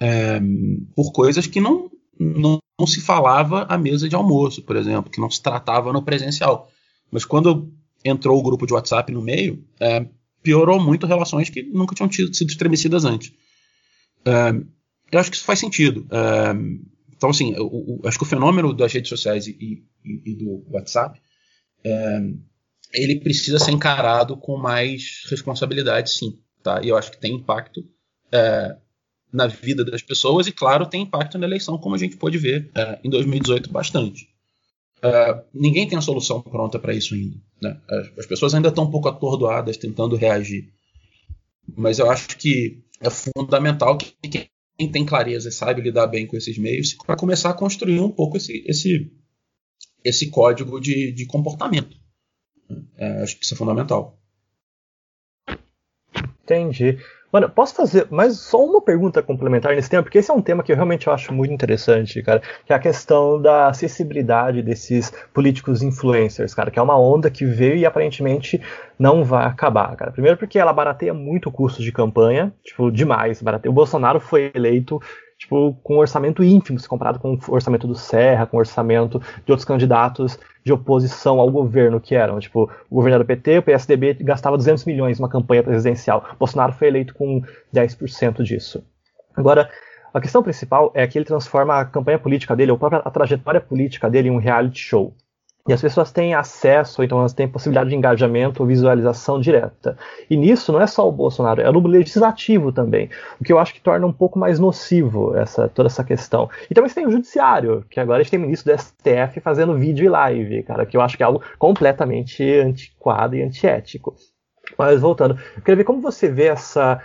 [0.00, 0.40] é,
[0.94, 5.20] por coisas que não, não, não, se falava à mesa de almoço, por exemplo, que
[5.20, 6.70] não se tratava no presencial.
[7.10, 7.72] Mas quando
[8.04, 10.06] entrou o grupo de WhatsApp no meio, é,
[10.42, 13.32] piorou muito relações que nunca tinham tido, sido estremecidas antes.
[14.24, 14.50] É,
[15.12, 16.06] eu acho que isso faz sentido.
[16.10, 16.54] É,
[17.16, 20.64] então, assim, eu, eu, acho que o fenômeno das redes sociais e, e, e do
[20.70, 21.20] WhatsApp
[21.84, 22.20] é,
[22.92, 26.38] ele precisa ser encarado com mais responsabilidade, sim.
[26.62, 26.80] Tá?
[26.82, 27.84] E eu acho que tem impacto
[28.32, 28.76] é,
[29.32, 32.70] na vida das pessoas e, claro, tem impacto na eleição, como a gente pôde ver
[32.74, 34.28] é, em 2018 bastante.
[35.02, 37.36] É, ninguém tem a solução pronta para isso ainda.
[37.62, 37.80] Né?
[37.88, 40.72] As, as, pessoas ainda estão um pouco atordoadas tentando reagir.
[41.76, 44.48] Mas eu acho que é fundamental que quem
[44.90, 48.36] tem clareza e sabe lidar bem com esses meios para começar a construir um pouco
[48.36, 49.10] esse, esse,
[50.04, 51.96] esse código de, de comportamento.
[52.96, 54.20] É, acho que isso é fundamental.
[56.42, 56.98] Entendi.
[57.32, 60.62] Mano, posso fazer mais só uma pergunta complementar nesse tema, porque esse é um tema
[60.62, 65.82] que eu realmente acho muito interessante, cara, que é a questão da acessibilidade desses políticos
[65.82, 68.60] influencers, cara, que é uma onda que veio e aparentemente
[68.98, 70.12] não vai acabar, cara.
[70.12, 73.70] Primeiro porque ela barateia muito o custo de campanha, tipo, demais, barateia.
[73.70, 75.00] O Bolsonaro foi eleito
[75.38, 79.20] tipo, com um orçamento ínfimo se comparado com o orçamento do Serra, com o orçamento
[79.44, 83.62] de outros candidatos de oposição ao governo que eram, tipo, o governo do PT, o
[83.62, 86.28] PSDB gastava 200 milhões numa campanha presidencial.
[86.40, 87.40] Bolsonaro foi eleito com
[87.72, 88.84] 10% disso.
[89.36, 89.70] Agora,
[90.12, 94.10] a questão principal é que ele transforma a campanha política dele, ou a trajetória política
[94.10, 95.14] dele em um reality show.
[95.68, 99.98] E as pessoas têm acesso, então elas têm possibilidade de engajamento ou visualização direta.
[100.30, 103.10] E nisso não é só o Bolsonaro, é no legislativo também,
[103.40, 106.48] o que eu acho que torna um pouco mais nocivo essa, toda essa questão.
[106.70, 109.40] E também você tem o judiciário, que agora a gente tem o ministro do STF
[109.40, 114.14] fazendo vídeo e live, cara, que eu acho que é algo completamente antiquado e antiético.
[114.78, 117.00] Mas voltando, eu queria ver como você vê essa,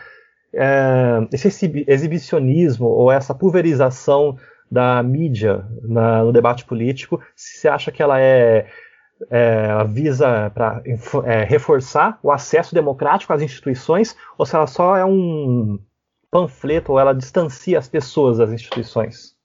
[0.53, 4.38] é, esse exibicionismo ou essa pulverização
[4.72, 8.72] da mídia na, no debate político, se você acha que ela é,
[9.30, 10.82] é visa para
[11.26, 15.78] é, reforçar o acesso democrático às instituições, ou se ela só é um
[16.32, 19.36] panfleto ou ela distancia as pessoas das instituições?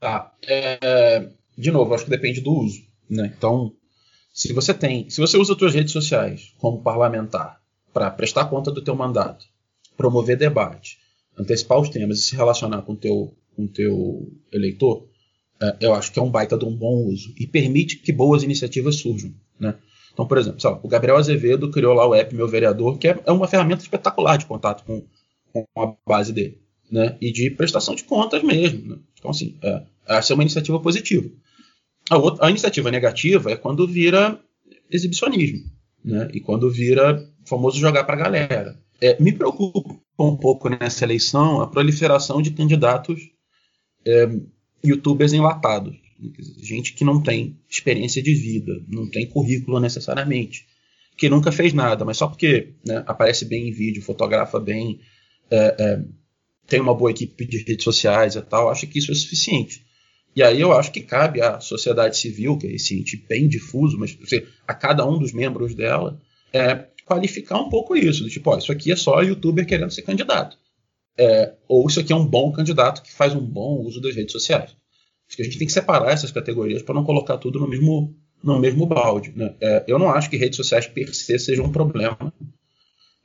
[0.00, 0.32] Tá.
[0.46, 2.82] É, de novo, acho que depende do uso.
[3.08, 3.32] Né?
[3.36, 3.72] Então,
[4.34, 7.60] se você tem, se você usa suas redes sociais como parlamentar
[7.92, 9.46] para prestar conta do teu mandato,
[9.96, 10.95] promover debate,
[11.38, 15.06] antecipar os temas e se relacionar com o teu, com teu eleitor,
[15.60, 18.42] é, eu acho que é um baita de um bom uso e permite que boas
[18.42, 19.32] iniciativas surjam.
[19.58, 19.74] Né?
[20.12, 23.32] Então, por exemplo, o Gabriel Azevedo criou lá o app Meu Vereador, que é, é
[23.32, 25.04] uma ferramenta espetacular de contato com,
[25.52, 26.60] com a base dele.
[26.90, 27.16] Né?
[27.20, 28.88] E de prestação de contas mesmo.
[28.88, 28.98] Né?
[29.18, 31.28] Então, assim, é, essa é uma iniciativa positiva.
[32.08, 34.40] A, outra, a iniciativa negativa é quando vira
[34.90, 35.64] exibicionismo.
[36.04, 36.28] Né?
[36.32, 38.78] E quando vira famoso jogar para a galera.
[39.00, 43.30] É, me preocupa um pouco nessa eleição a proliferação de candidatos
[44.06, 44.28] é,
[44.84, 45.96] youtubers enlatados.
[46.62, 50.66] Gente que não tem experiência de vida, não tem currículo necessariamente,
[51.16, 55.00] que nunca fez nada, mas só porque né, aparece bem em vídeo, fotografa bem,
[55.50, 56.04] é, é,
[56.66, 59.84] tem uma boa equipe de redes sociais e tal, acho que isso é suficiente.
[60.34, 63.98] E aí eu acho que cabe à sociedade civil, que é esse ente bem difuso,
[63.98, 64.16] mas
[64.66, 66.20] a cada um dos membros dela,
[66.52, 68.28] é, qualificar um pouco isso.
[68.28, 70.58] Tipo, ó, isso aqui é só youtuber querendo ser candidato.
[71.18, 74.32] É, ou isso aqui é um bom candidato que faz um bom uso das redes
[74.32, 74.76] sociais.
[75.26, 78.14] Acho que a gente tem que separar essas categorias para não colocar tudo no mesmo,
[78.42, 79.32] no mesmo balde.
[79.34, 79.54] Né?
[79.60, 82.32] É, eu não acho que redes sociais per se sejam um problema.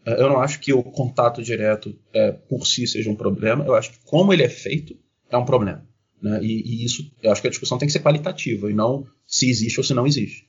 [0.05, 3.65] É, eu não acho que o contato direto é, por si seja um problema.
[3.65, 4.95] Eu acho que como ele é feito
[5.29, 5.85] é um problema.
[6.21, 6.39] Né?
[6.43, 9.49] E, e, isso, eu acho que a discussão tem que ser qualitativa e não se
[9.49, 10.47] existe ou se não existe.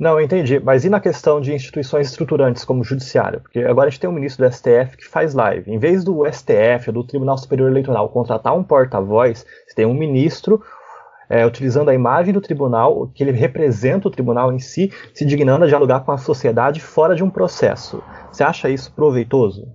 [0.00, 0.58] Não, entendi.
[0.58, 3.42] Mas e na questão de instituições estruturantes como o judiciário?
[3.42, 5.70] Porque agora a gente tem um ministro do STF que faz live.
[5.70, 10.62] Em vez do STF do Tribunal Superior Eleitoral contratar um porta-voz, você tem um ministro
[11.28, 15.64] é, utilizando a imagem do tribunal, que ele representa o tribunal em si, se dignando
[15.64, 18.02] a dialogar com a sociedade fora de um processo.
[18.32, 19.66] Você acha isso proveitoso?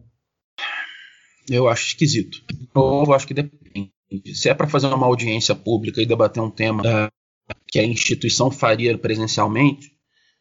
[1.47, 2.39] Eu acho esquisito.
[2.75, 3.91] Eu acho que depende.
[4.33, 8.49] Se é para fazer uma audiência pública e debater um tema uh, que a instituição
[8.49, 9.94] faria presencialmente,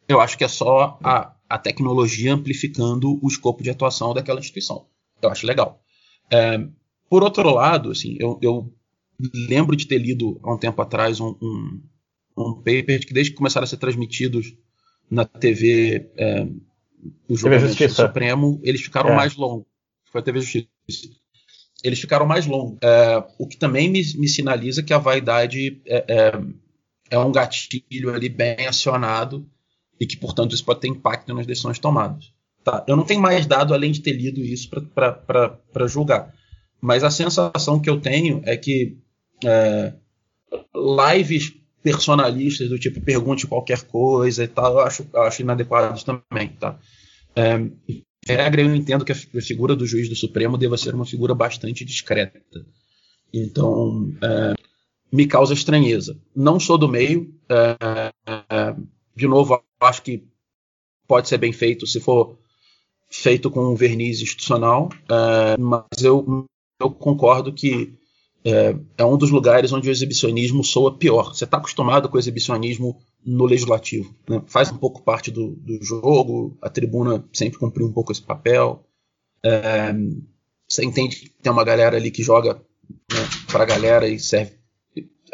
[0.07, 4.87] eu acho que é só a, a tecnologia amplificando o escopo de atuação daquela instituição.
[5.21, 5.81] Eu acho legal.
[6.31, 6.59] É,
[7.09, 8.73] por outro lado, assim, eu, eu,
[9.47, 11.81] lembro de ter lido há um tempo atrás um, um,
[12.37, 14.53] um paper de que desde que começaram a ser transmitidos
[15.09, 16.45] na TV é,
[17.29, 19.15] os julgamentos do Supremo, eles ficaram é.
[19.15, 19.67] mais longos.
[20.11, 20.67] Foi a TV Justiça.
[21.83, 22.77] Eles ficaram mais longos.
[22.81, 26.41] É, o que também me, me, sinaliza que a vaidade é, é,
[27.11, 29.47] é um gatilho ali bem acionado
[29.99, 32.33] e que, portanto, isso pode ter impacto nas decisões tomadas.
[32.63, 36.33] Tá, eu não tenho mais dado além de ter lido isso para julgar.
[36.81, 38.97] Mas a sensação que eu tenho é que
[39.43, 39.93] é,
[40.73, 46.49] lives personalistas do tipo pergunte qualquer coisa e tal, eu acho, eu acho inadequados também.
[46.59, 46.79] Tá?
[47.35, 47.61] É,
[48.27, 51.85] regra, eu entendo que a figura do juiz do Supremo deva ser uma figura bastante
[51.85, 52.41] discreta.
[53.31, 54.53] Então, é,
[55.11, 56.19] me causa estranheza.
[56.35, 57.33] Não sou do meio.
[57.49, 58.11] É,
[58.49, 58.75] é,
[59.15, 60.27] de novo, acho que
[61.07, 62.37] pode ser bem feito se for
[63.09, 66.45] feito com um verniz institucional, é, mas eu,
[66.81, 67.93] eu concordo que
[68.43, 71.33] é, é, um dos lugares onde o exibicionismo soa pior.
[71.33, 74.13] Você está acostumado com o exibicionismo no legislativo.
[74.29, 74.41] Né?
[74.45, 78.85] Faz um pouco parte do, do, jogo, a tribuna sempre cumpriu um pouco esse papel.
[79.43, 79.93] É,
[80.67, 82.61] você entende que tem uma galera ali que joga
[83.11, 83.19] né,
[83.51, 84.53] para a galera e serve,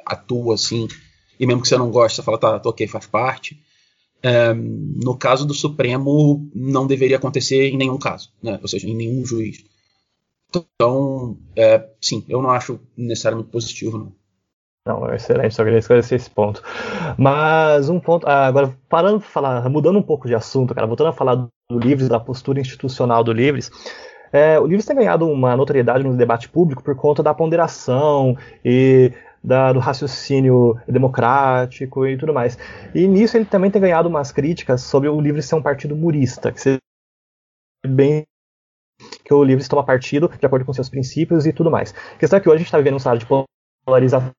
[0.05, 0.87] atua assim,
[1.39, 3.61] e mesmo que você não goste, você fala, tá, tô ok, faz parte.
[4.23, 8.59] No caso do Supremo, não deveria acontecer em nenhum caso, né?
[8.61, 9.63] ou seja, em nenhum juiz.
[10.49, 13.97] Então, é, sim, eu não acho necessariamente positivo.
[13.97, 14.21] Não.
[14.83, 16.61] Não, excelente, só queria esclarecer esse ponto.
[17.15, 21.09] Mas um ponto, ah, agora parando de falar, mudando um pouco de assunto, cara, voltando
[21.09, 23.69] a falar do Livres, da postura institucional do Livres,
[24.33, 29.11] é, o Livres tem ganhado uma notoriedade no debate público por conta da ponderação e
[29.43, 32.57] da, do raciocínio democrático e tudo mais.
[32.93, 36.51] E nisso ele também tem ganhado umas críticas sobre o Livre ser um partido murista,
[36.51, 36.77] que seja
[37.85, 38.25] bem
[39.25, 41.93] que o Livre toma partido de acordo com seus princípios e tudo mais.
[42.15, 43.27] A questão é que hoje a gente está vivendo um estado de
[43.85, 44.31] polarização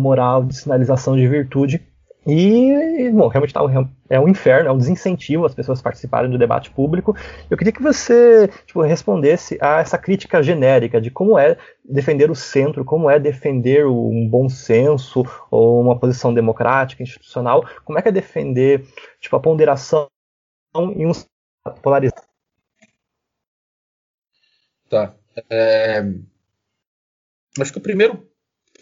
[0.00, 1.91] moral, de sinalização de virtude,
[2.24, 3.60] e, bom, realmente tá,
[4.08, 7.16] é um inferno, é um desincentivo as pessoas participarem do debate público.
[7.50, 12.34] Eu queria que você tipo, respondesse a essa crítica genérica de como é defender o
[12.34, 18.08] centro, como é defender um bom senso ou uma posição democrática, institucional, como é que
[18.08, 18.86] é defender
[19.20, 20.08] tipo, a ponderação
[20.76, 21.12] em um
[21.82, 22.22] polarizado.
[24.88, 25.14] Tá.
[25.50, 26.02] É...
[27.58, 28.28] Acho que o primeiro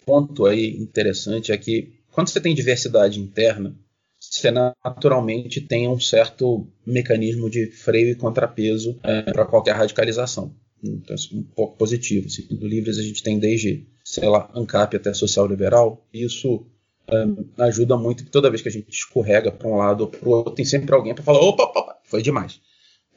[0.04, 3.74] ponto aí interessante é que quando você tem diversidade interna,
[4.18, 10.54] você naturalmente tem um certo mecanismo de freio e contrapeso é, para qualquer radicalização.
[10.82, 12.26] Então, é um pouco positivo.
[12.26, 12.46] Assim.
[12.50, 16.06] Livres a gente tem desde, sei lá, ANCAP até social liberal.
[16.12, 16.66] Isso
[17.08, 20.32] é, ajuda muito, toda vez que a gente escorrega para um lado ou para o
[20.32, 22.60] outro, tem sempre alguém para falar: opa, opa, foi demais.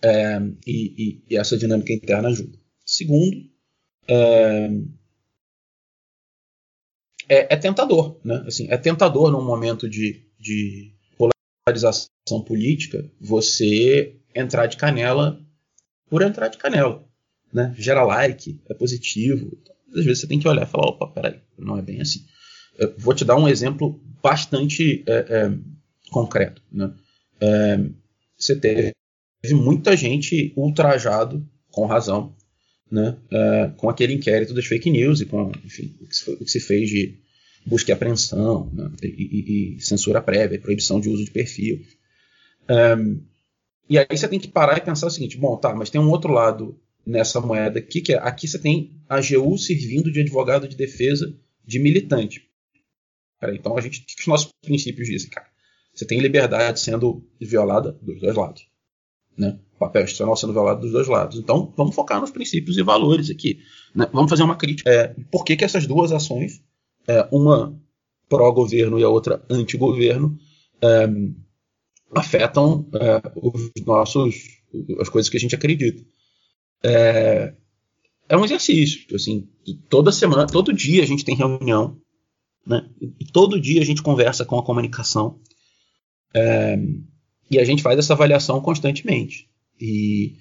[0.01, 2.57] É, e, e, e, essa dinâmica interna ajuda.
[2.85, 3.37] Segundo,
[7.33, 8.43] é, é, é, tentador, né?
[8.47, 15.39] Assim, é tentador num momento de, de polarização política você entrar de canela
[16.09, 17.03] por entrar de canela,
[17.51, 17.73] né?
[17.77, 19.57] Gera like, é positivo.
[19.95, 22.25] Às vezes você tem que olhar e falar, opa, peraí, não é bem assim.
[22.77, 25.51] Eu vou te dar um exemplo bastante é, é,
[26.09, 26.93] concreto, né?
[27.39, 27.79] É,
[28.37, 28.93] você teve
[29.53, 32.35] muita gente ultrajado, com razão,
[32.93, 36.07] né, uh, com aquele inquérito das fake news e com enfim, o,
[36.45, 37.19] que se, fez de
[37.65, 41.81] busca e apreensão né, e, e, e, censura prévia, proibição de uso de perfil.
[42.69, 43.21] Um,
[43.89, 46.09] e aí você tem que parar e pensar o seguinte: bom, tá, mas tem um
[46.09, 50.67] outro lado nessa moeda aqui, que é aqui você tem a AGU servindo de advogado
[50.67, 51.33] de defesa
[51.65, 52.49] de militante.
[53.39, 55.47] Peraí, então a gente, o que os nossos princípios dizem, cara?
[55.93, 58.67] Você tem liberdade sendo violada dos dois lados.
[59.37, 59.59] Né?
[59.75, 61.37] O papel institucional sendo violado dos dois lados.
[61.37, 63.59] Então, vamos focar nos princípios e valores aqui.
[63.93, 64.07] Né?
[64.11, 64.89] Vamos fazer uma crítica.
[64.89, 66.62] É, por que, que essas duas ações,
[67.07, 67.79] é, uma
[68.29, 70.37] pró-governo e a outra anti-governo,
[70.81, 71.07] é,
[72.15, 74.35] afetam é, os nossos,
[74.99, 76.03] as coisas que a gente acredita?
[76.83, 77.53] É,
[78.27, 79.15] é um exercício.
[79.15, 79.47] Assim,
[79.89, 81.97] toda semana, todo dia a gente tem reunião,
[82.65, 82.89] né?
[83.19, 85.39] e todo dia a gente conversa com a comunicação.
[86.33, 86.77] É,
[87.51, 89.47] e a gente faz essa avaliação constantemente.
[89.79, 90.37] E,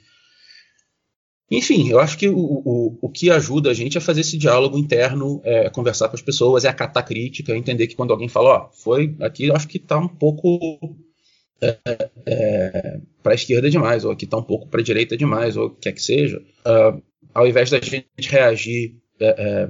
[1.59, 4.78] enfim, eu acho que o, o, o que ajuda a gente a fazer esse diálogo
[4.78, 8.48] interno, é conversar com as pessoas, é acatar crítica, é entender que quando alguém fala,
[8.48, 10.96] ó, foi aqui, eu acho que está um pouco
[11.61, 11.78] é,
[12.26, 15.66] é, para a esquerda demais, ou aqui está um pouco para a direita demais, ou
[15.66, 17.03] o que quer que seja, uh,
[17.34, 19.68] ao invés da gente reagir é, é,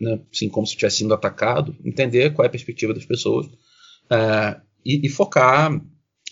[0.00, 4.60] né, assim, como se tivesse sido atacado, entender qual é a perspectiva das pessoas uh,
[4.84, 5.70] e, e, focar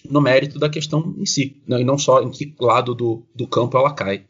[0.09, 3.47] no mérito da questão em si, né, e não só em que lado do, do
[3.47, 4.27] campo ela cai.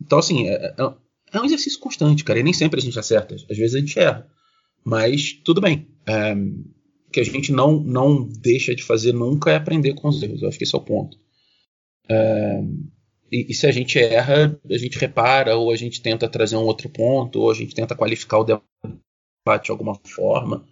[0.00, 0.94] Então, assim, é, é,
[1.32, 3.98] é, um exercício constante, cara, e nem sempre a gente acerta, às vezes a gente
[3.98, 4.26] erra,
[4.84, 5.86] mas tudo bem.
[7.06, 10.42] O que a gente não, não deixa de fazer nunca é aprender com os erros,
[10.42, 11.18] eu acho que esse é o ponto.
[13.30, 16.64] E, e, se a gente erra, a gente repara, ou a gente tenta trazer um
[16.64, 20.66] outro ponto, ou a gente tenta qualificar o debate de alguma forma.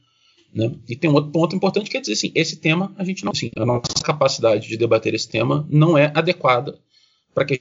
[0.55, 0.75] Né?
[0.89, 3.33] E tem um outro ponto importante que é dizer assim, esse tema a gente não,
[3.33, 6.79] assim, a nossa capacidade de debater esse tema não é adequada
[7.35, 7.61] para que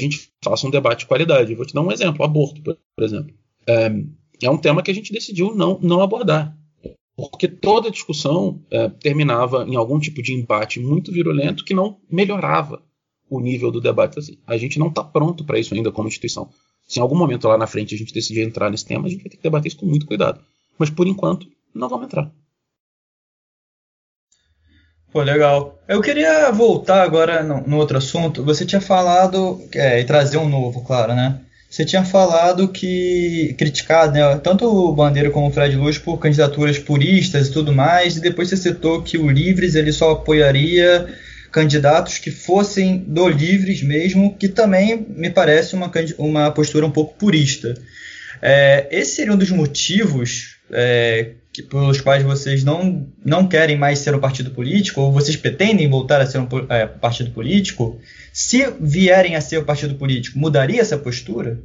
[0.00, 1.54] a gente faça um debate de qualidade.
[1.54, 3.34] vou te dar um exemplo, aborto, por exemplo.
[3.68, 3.90] É,
[4.42, 6.56] é um tema que a gente decidiu não, não abordar,
[7.16, 12.82] porque toda discussão é, terminava em algum tipo de embate muito virulento que não melhorava
[13.28, 14.18] o nível do debate.
[14.18, 16.50] Assim, a gente não está pronto para isso ainda como instituição.
[16.86, 19.22] Se em algum momento lá na frente a gente decidir entrar nesse tema, a gente
[19.22, 20.40] vai ter que debater isso com muito cuidado.
[20.78, 22.30] Mas por enquanto, não vamos entrar.
[25.16, 25.82] Pô, legal.
[25.88, 28.44] Eu queria voltar agora no, no outro assunto.
[28.44, 31.38] Você tinha falado, é, e trazer um novo, claro, né?
[31.70, 36.78] Você tinha falado que criticado, né, tanto o Bandeira como o Fred Luz por candidaturas
[36.78, 41.06] puristas e tudo mais, e depois você citou que o Livres ele só apoiaria
[41.50, 47.16] candidatos que fossem do Livres mesmo, que também me parece uma, uma postura um pouco
[47.16, 47.72] purista.
[48.42, 54.00] É, esse seria um dos motivos é, que, pelos quais vocês não, não querem mais
[54.00, 57.98] ser um partido político, ou vocês pretendem voltar a ser um é, partido político,
[58.30, 61.64] se vierem a ser um partido político, mudaria essa postura?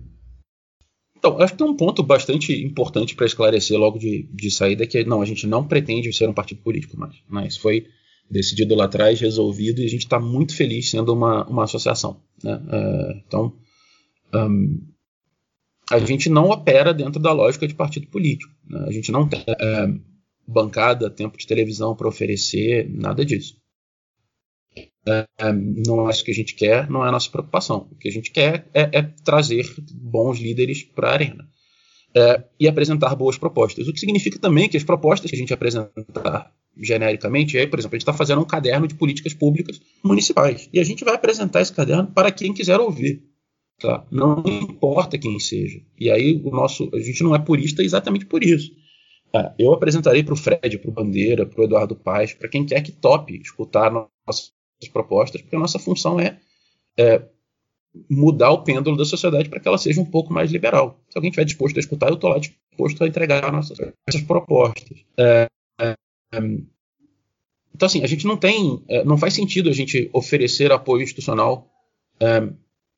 [1.17, 4.99] Então, acho que tem um ponto bastante importante para esclarecer logo de, de saída, que
[4.99, 7.15] é, não, a gente não pretende ser um partido político mais.
[7.29, 7.47] Né?
[7.47, 7.85] Isso foi
[8.29, 12.21] decidido lá atrás, resolvido, e a gente está muito feliz sendo uma, uma associação.
[12.41, 12.61] Né?
[12.71, 13.53] É, então,
[14.33, 14.79] um,
[15.91, 18.53] a gente não opera dentro da lógica de partido político.
[18.67, 18.85] Né?
[18.87, 19.87] A gente não tem é,
[20.47, 23.55] bancada, tempo de televisão para oferecer, nada disso.
[25.05, 25.25] É,
[25.85, 27.89] não é isso que a gente quer, não é a nossa preocupação.
[27.91, 31.47] O que a gente quer é, é trazer bons líderes para a arena
[32.15, 33.87] é, e apresentar boas propostas.
[33.87, 37.95] O que significa também que as propostas que a gente apresentar genericamente, aí, por exemplo,
[37.95, 41.61] a gente está fazendo um caderno de políticas públicas municipais e a gente vai apresentar
[41.61, 43.23] esse caderno para quem quiser ouvir.
[43.81, 44.05] Tá?
[44.11, 45.81] Não importa quem seja.
[45.99, 48.71] E aí o nosso, a gente não é purista exatamente por isso.
[49.31, 49.55] Tá?
[49.57, 52.81] Eu apresentarei para o Fred, para o Bandeira, para o Eduardo Paes, para quem quer
[52.81, 54.51] que tope escutar nossas
[54.93, 56.39] propostas, porque a nossa função é,
[56.97, 57.23] é
[58.09, 61.01] mudar o pêndulo da sociedade para que ela seja um pouco mais liberal.
[61.09, 65.03] Se alguém estiver disposto a escutar, eu estou lá disposto a entregar nossas, nossas propostas.
[65.17, 65.47] É,
[65.79, 65.95] é,
[67.73, 68.83] então, assim, a gente não tem.
[68.87, 71.67] É, não faz sentido a gente oferecer apoio institucional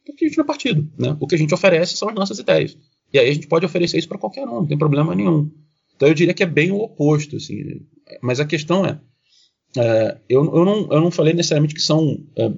[0.05, 0.89] porque a gente é partido.
[0.97, 1.15] Né?
[1.19, 2.77] O que a gente oferece são as nossas ideias.
[3.13, 5.51] E aí a gente pode oferecer isso para qualquer um, não tem problema nenhum.
[5.95, 7.35] Então eu diria que é bem o oposto.
[7.37, 7.81] Assim.
[8.21, 8.99] Mas a questão é,
[9.77, 12.51] é eu, eu, não, eu não falei necessariamente que são é,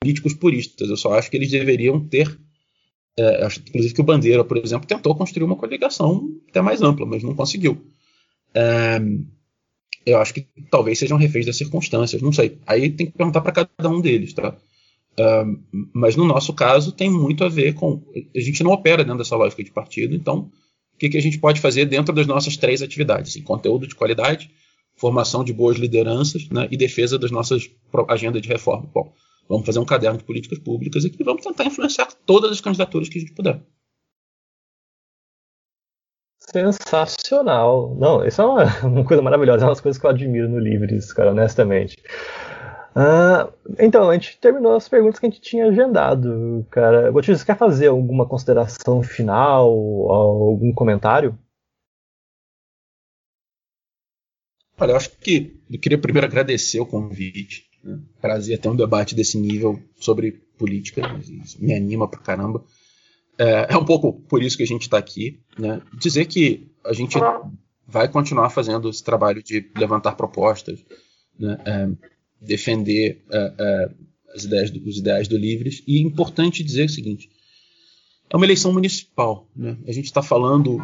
[0.00, 2.38] políticos puristas, eu só acho que eles deveriam ter.
[3.18, 7.06] É, acho, inclusive que o Bandeira, por exemplo, tentou construir uma coligação até mais ampla,
[7.06, 7.80] mas não conseguiu.
[8.54, 9.00] É,
[10.04, 12.58] eu acho que talvez sejam reféns das circunstâncias, não sei.
[12.66, 14.56] Aí tem que perguntar para cada um deles, tá?
[15.94, 18.02] Mas no nosso caso tem muito a ver com.
[18.34, 20.50] A gente não opera dentro dessa lógica de partido, então
[20.94, 23.30] o que, que a gente pode fazer dentro das nossas três atividades?
[23.30, 24.50] Assim, conteúdo de qualidade,
[24.96, 27.70] formação de boas lideranças né, e defesa das nossas
[28.08, 28.90] agendas de reforma.
[28.94, 29.12] Bom,
[29.48, 33.08] vamos fazer um caderno de políticas públicas aqui e vamos tentar influenciar todas as candidaturas
[33.08, 33.60] que a gente puder.
[36.38, 37.94] Sensacional.
[37.98, 40.58] Não, isso é uma, uma coisa maravilhosa, é uma das coisas que eu admiro no
[40.58, 41.96] Livres, cara, honestamente.
[42.96, 47.10] Uh, então, a gente terminou as perguntas que a gente tinha agendado, cara.
[47.10, 49.68] Gotinho, você quer fazer alguma consideração final,
[50.10, 51.38] algum comentário?
[54.78, 57.68] Olha, eu acho que eu queria primeiro agradecer o convite.
[57.84, 58.00] Né?
[58.18, 62.64] Prazer ter um debate desse nível sobre política, isso me anima pra caramba.
[63.38, 65.38] É, é um pouco por isso que a gente está aqui.
[65.58, 65.82] Né?
[65.98, 67.18] Dizer que a gente
[67.86, 70.82] vai continuar fazendo esse trabalho de levantar propostas,
[71.38, 71.58] né?
[71.66, 75.82] é, defender uh, uh, as ideias do, os ideais do Livres.
[75.86, 77.28] E é importante dizer o seguinte:
[78.30, 79.48] é uma eleição municipal.
[79.54, 79.76] Né?
[79.86, 80.78] A gente está falando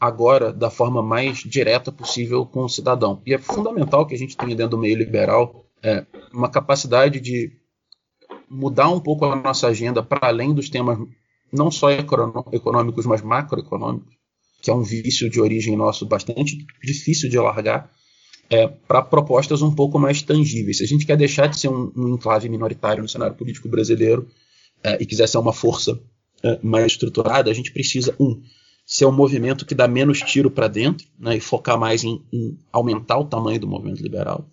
[0.00, 3.20] agora da forma mais direta possível com o cidadão.
[3.26, 7.52] E é fundamental que a gente tenha dentro do meio liberal é, uma capacidade de
[8.48, 10.98] mudar um pouco a nossa agenda para além dos temas
[11.52, 14.14] não só econômicos, mas macroeconômicos,
[14.60, 17.90] que é um vício de origem nosso bastante difícil de largar,
[18.50, 20.78] é, para propostas um pouco mais tangíveis.
[20.78, 24.28] Se a gente quer deixar de ser um, um enclave minoritário no cenário político brasileiro
[24.82, 26.00] é, e quiser ser uma força
[26.42, 28.40] é, mais estruturada, a gente precisa, um,
[28.86, 32.58] ser um movimento que dá menos tiro para dentro né, e focar mais em, em,
[32.72, 34.48] aumentar o tamanho do movimento liberal.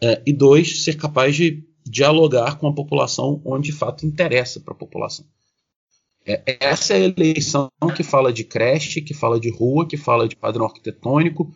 [0.00, 4.74] É, e dois, ser capaz de dialogar com a população onde de fato interessa para
[4.74, 5.24] a população.
[6.26, 10.28] É, essa é a eleição que fala de creche, que fala de rua, que fala
[10.28, 11.52] de padrão arquitetônico,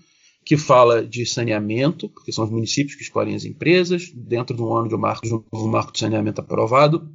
[0.47, 4.73] que fala de saneamento, porque são os municípios que escolhem as empresas, dentro de um
[4.73, 7.13] ano de um marco, de um novo marco de saneamento aprovado.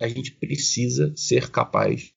[0.00, 2.10] A gente precisa ser capaz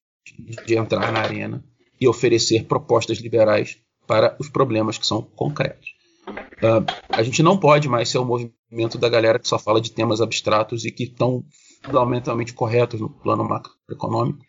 [0.65, 1.63] de entrar na arena
[2.01, 3.77] e oferecer propostas liberais
[4.07, 5.89] para os problemas que são concretos.
[6.27, 9.91] Uh, a gente não pode mais ser o movimento da galera que só fala de
[9.91, 11.45] temas abstratos e que estão
[11.83, 14.43] fundamentalmente corretos no plano macroeconômico,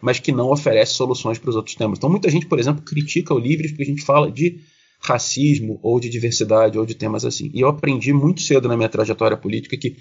[0.00, 1.98] mas que não oferece soluções para os outros temas.
[1.98, 4.58] Então, muita gente, por exemplo, critica o Livres porque a gente fala de
[5.00, 7.50] racismo ou de diversidade ou de temas assim.
[7.54, 9.96] E eu aprendi muito cedo na minha trajetória política que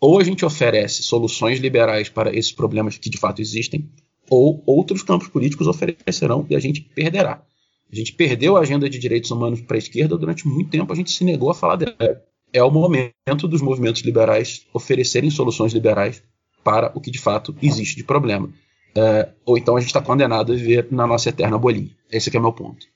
[0.00, 3.88] ou a gente oferece soluções liberais para esses problemas que de fato existem,
[4.28, 7.42] ou outros campos políticos oferecerão e a gente perderá.
[7.90, 10.96] A gente perdeu a agenda de direitos humanos para a esquerda durante muito tempo, a
[10.96, 12.22] gente se negou a falar dela.
[12.52, 16.22] É o momento dos movimentos liberais oferecerem soluções liberais
[16.62, 18.48] para o que de fato existe de problema.
[18.96, 21.90] É, ou então a gente está condenado a viver na nossa eterna bolinha.
[22.10, 22.86] Esse é o meu ponto.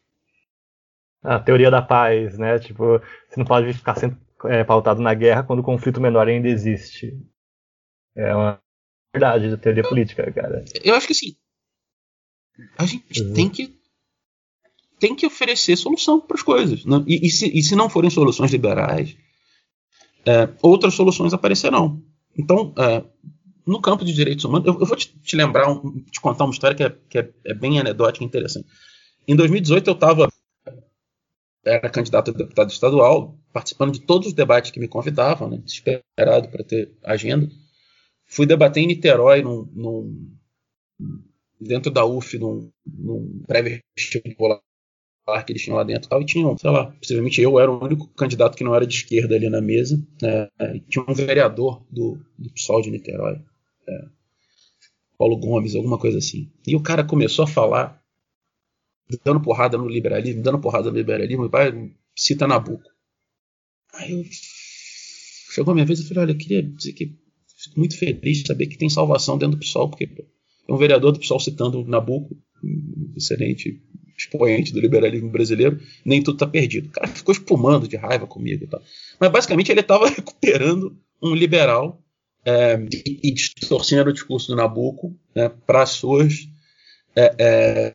[1.22, 2.58] A teoria da paz, né?
[2.58, 6.48] Tipo, você não pode ficar sempre é, pautado na guerra quando o conflito menor ainda
[6.48, 7.16] existe.
[8.16, 8.60] É uma
[9.12, 10.64] verdade da teoria política, cara.
[10.82, 11.36] Eu acho que sim.
[12.76, 13.32] A gente uhum.
[13.32, 13.78] tem que
[14.98, 16.84] tem que oferecer solução para as coisas.
[16.84, 17.04] Né?
[17.06, 19.16] E, e, se, e, se, não forem soluções liberais,
[20.26, 22.02] é, outras soluções aparecerão.
[22.36, 23.04] Então, é,
[23.64, 26.52] no campo de direitos humanos, eu, eu vou te, te lembrar, um, te contar uma
[26.52, 28.66] história que é, que é, é bem anedótica e interessante.
[29.26, 30.28] Em 2018, eu estava
[31.64, 36.48] era candidato a deputado estadual, participando de todos os debates que me convidavam, né, desesperado
[36.48, 37.48] para ter agenda.
[38.26, 40.36] Fui debater em Niterói, num, num,
[41.60, 44.60] dentro da UF, num, num pré-vestibular
[45.44, 48.56] que eles tinham lá dentro tal, e sei lá, possivelmente eu era o único candidato
[48.56, 52.50] que não era de esquerda ali na mesa, né, e tinha um vereador do, do
[52.54, 53.38] PSOL de Niterói,
[53.86, 54.04] é,
[55.18, 56.50] Paulo Gomes, alguma coisa assim.
[56.66, 57.97] E o cara começou a falar
[59.24, 62.90] dando porrada no liberalismo, dando porrada no liberalismo, e pai cita Nabucco.
[63.94, 64.24] Aí eu.
[65.50, 67.16] Chegou a minha vez e falei: olha, eu queria dizer que
[67.56, 71.12] fico muito feliz de saber que tem salvação dentro do PSOL, porque é um vereador
[71.12, 73.80] do PSOL citando Nabucco, um excelente
[74.16, 76.88] expoente do liberalismo brasileiro, nem tudo está perdido.
[76.88, 78.82] O cara ficou espumando de raiva comigo e tal.
[79.18, 82.02] Mas basicamente ele estava recuperando um liberal
[82.44, 86.48] é, e, distorcendo o discurso do Nabucco né, para as suas
[87.18, 87.92] é, é,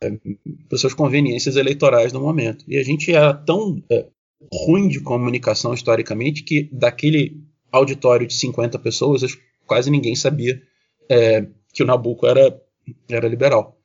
[0.68, 2.62] para suas conveniências eleitorais no momento.
[2.68, 4.06] E a gente era tão é,
[4.52, 9.22] ruim de comunicação historicamente que daquele auditório de 50 pessoas,
[9.66, 10.60] quase ninguém sabia
[11.08, 12.60] é, que o Nabucco era,
[13.08, 13.80] era liberal.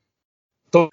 [0.67, 0.89] Então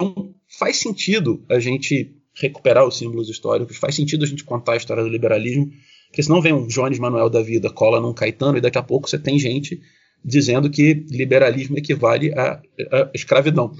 [0.57, 5.03] faz sentido a gente recuperar os símbolos históricos, faz sentido a gente contar a história
[5.03, 5.69] do liberalismo,
[6.07, 9.09] porque senão vem um Jones Manuel da vida, cola num Caetano, e daqui a pouco
[9.09, 9.81] você tem gente
[10.23, 13.73] dizendo que liberalismo equivale à, à escravidão.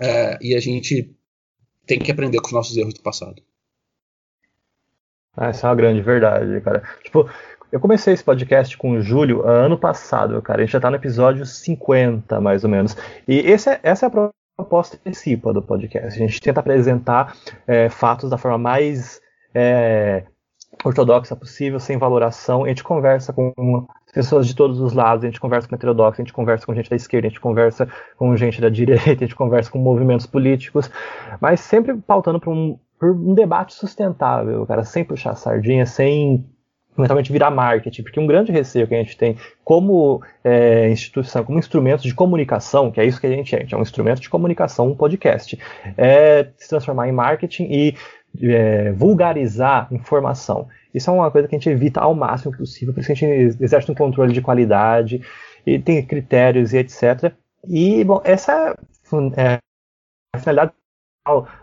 [0.00, 1.14] É, e a gente
[1.86, 3.42] tem que aprender com os nossos erros do passado.
[5.36, 6.82] Ah, essa é uma grande verdade, cara.
[7.02, 7.28] Tipo,
[7.70, 10.60] eu comecei esse podcast com o Júlio ano passado, cara.
[10.60, 12.96] A gente já tá no episódio 50, mais ou menos.
[13.26, 16.06] E é, essa é a proposta principal do podcast.
[16.06, 17.36] A gente tenta apresentar
[17.66, 19.20] é, fatos da forma mais
[19.54, 20.24] é,
[20.84, 22.64] ortodoxa possível, sem valoração.
[22.64, 23.52] A gente conversa com
[24.12, 26.90] pessoas de todos os lados, a gente conversa com heterodoxo, a gente conversa com gente
[26.90, 30.90] da esquerda, a gente conversa com gente da direita, a gente conversa com movimentos políticos,
[31.40, 36.44] mas sempre pautando por um, um debate sustentável, cara, sem puxar sardinha, sem
[36.98, 41.58] eventualmente virar marketing, porque um grande receio que a gente tem como é, instituição, como
[41.58, 44.20] instrumento de comunicação, que é isso que a gente é, a gente é um instrumento
[44.20, 45.58] de comunicação, um podcast,
[45.96, 47.94] é se transformar em marketing e
[48.42, 50.66] é, vulgarizar informação.
[50.94, 53.16] Isso é uma coisa que a gente evita ao máximo possível, por isso que a
[53.16, 55.22] gente exerce um controle de qualidade
[55.66, 57.32] e tem critérios e etc.
[57.66, 58.74] E, bom, essa
[59.36, 59.58] é
[60.34, 60.72] a finalidade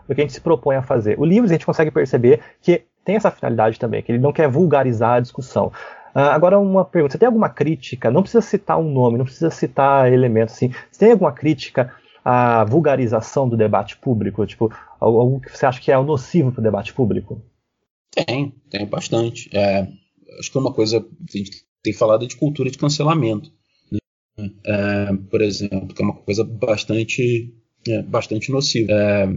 [0.08, 1.18] do que a gente se propõe a fazer.
[1.18, 4.48] O livro a gente consegue perceber que tem essa finalidade também, que ele não quer
[4.48, 5.72] vulgarizar a discussão.
[6.14, 8.10] Uh, agora, uma pergunta: você tem alguma crítica?
[8.10, 10.72] Não precisa citar um nome, não precisa citar elementos assim.
[10.90, 11.92] Você tem alguma crítica
[12.24, 14.46] à vulgarização do debate público?
[14.46, 17.40] Tipo, algo que você acha que é nocivo para o debate público?
[18.24, 19.50] Tem, tem bastante.
[19.52, 19.86] É,
[20.38, 23.52] acho que é uma coisa que a gente tem falado de cultura de cancelamento.
[23.92, 24.50] Né?
[24.64, 27.52] É, por exemplo, que é uma coisa bastante,
[27.86, 28.92] é, bastante nociva.
[28.92, 29.28] É,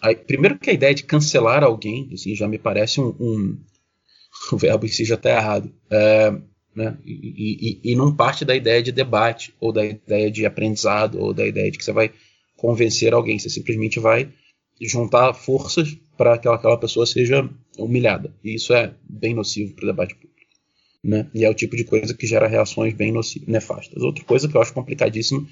[0.00, 3.58] aí, primeiro que a ideia de cancelar alguém assim, já me parece um, um
[4.52, 5.70] o verbo em si já está errado.
[5.90, 6.30] É,
[6.74, 6.96] né?
[7.04, 11.34] E, e, e, não parte da ideia de debate, ou da ideia de aprendizado, ou
[11.34, 12.10] da ideia de que você vai
[12.56, 13.38] convencer alguém.
[13.38, 14.32] Você simplesmente vai
[14.86, 17.48] juntar forças para que aquela pessoa seja
[17.78, 18.34] humilhada.
[18.42, 20.28] E isso é bem nocivo para o debate público.
[21.02, 21.30] Né?
[21.32, 23.12] E é o tipo de coisa que gera reações bem
[23.46, 24.02] nefastas.
[24.02, 25.46] Outra coisa que eu acho complicadíssima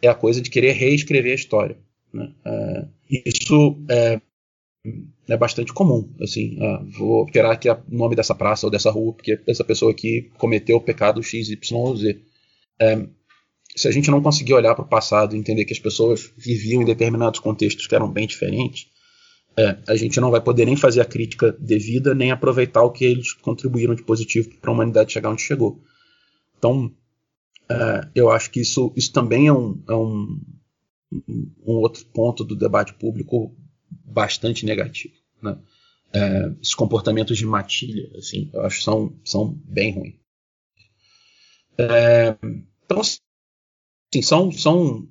[0.00, 1.78] é a coisa de querer reescrever a história.
[2.12, 2.32] Né?
[2.44, 2.86] É,
[3.24, 4.20] isso é,
[5.28, 6.12] é, bastante comum.
[6.20, 9.92] Assim, é, vou tirar aqui o nome dessa praça ou dessa rua, porque essa pessoa
[9.92, 12.20] aqui cometeu o pecado X, Y ou Z.
[12.80, 13.06] É,
[13.74, 16.82] se a gente não conseguir olhar para o passado e entender que as pessoas viviam
[16.82, 18.88] em determinados contextos que eram bem diferentes,
[19.56, 23.04] é, a gente não vai poder nem fazer a crítica devida, nem aproveitar o que
[23.04, 25.82] eles contribuíram de positivo para a humanidade chegar onde chegou.
[26.58, 26.94] Então,
[27.68, 30.40] é, eu acho que isso, isso também é, um, é um,
[31.10, 33.54] um, outro ponto do debate público
[33.90, 35.14] bastante negativo.
[35.42, 35.58] Né?
[36.14, 40.14] É, esses comportamentos de matilha, assim, eu acho que são, são bem ruins.
[41.78, 42.36] É,
[42.84, 43.00] então,
[44.12, 45.08] assim, são, são,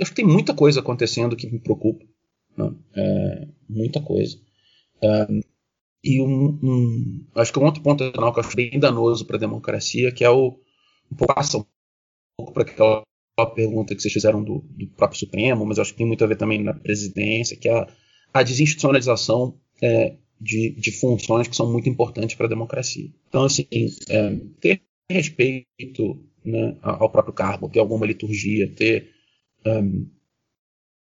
[0.00, 2.04] acho que tem muita coisa acontecendo que me preocupa.
[2.56, 2.74] Né?
[2.96, 4.38] É, muita coisa.
[5.02, 5.26] É,
[6.02, 9.40] e um, um, acho que um outro ponto que eu acho bem danoso para a
[9.40, 10.58] democracia, que é o
[11.26, 11.64] passa um
[12.36, 13.04] pouco para aquela
[13.54, 16.36] pergunta que vocês fizeram do, do, próprio Supremo, mas acho que tem muito a ver
[16.36, 17.88] também na presidência, que é a,
[18.32, 23.10] a desinstitucionalização é, de, de, funções que são muito importantes para a democracia.
[23.28, 23.66] Então, assim,
[24.08, 29.10] é, ter respeito né, ao próprio cargo, ter alguma liturgia, ter.
[29.66, 30.06] Um,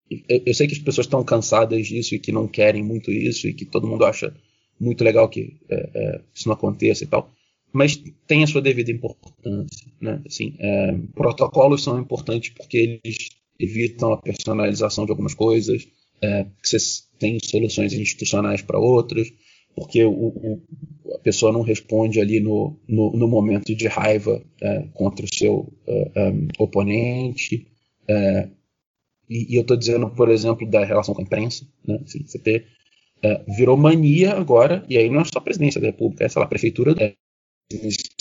[0.09, 3.47] eu, eu, sei que as pessoas estão cansadas disso e que não querem muito isso
[3.47, 4.33] e que todo mundo acha
[4.79, 7.31] muito legal que é, é, isso não aconteça e tal,
[7.73, 9.91] mas tem a sua devida importância.
[9.99, 10.21] Né?
[10.25, 13.29] Assim, é, protocolos são importantes porque eles
[13.59, 15.87] evitam a personalização de algumas coisas,
[16.21, 16.77] é, que você
[17.19, 19.31] tem soluções institucionais para outras,
[19.77, 20.63] porque o, o,
[21.13, 25.71] a pessoa não responde ali no, no, no momento de raiva é, contra o seu
[25.85, 27.67] é, é, oponente.
[28.07, 28.49] É,
[29.29, 31.63] e, e, eu estou dizendo, por exemplo, da relação com a imprensa.
[31.85, 31.99] Né?
[32.03, 32.65] Assim, você ter,
[33.21, 36.39] é, virou mania agora, e aí não é só a presidência da República, é sei
[36.39, 37.13] lá, a prefeitura da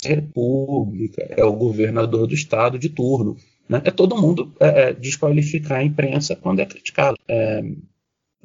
[0.05, 3.35] República, é o governador do estado de turno.
[3.67, 3.81] Né?
[3.83, 4.53] É todo mundo
[4.99, 7.17] desqualificar a imprensa quando é criticado.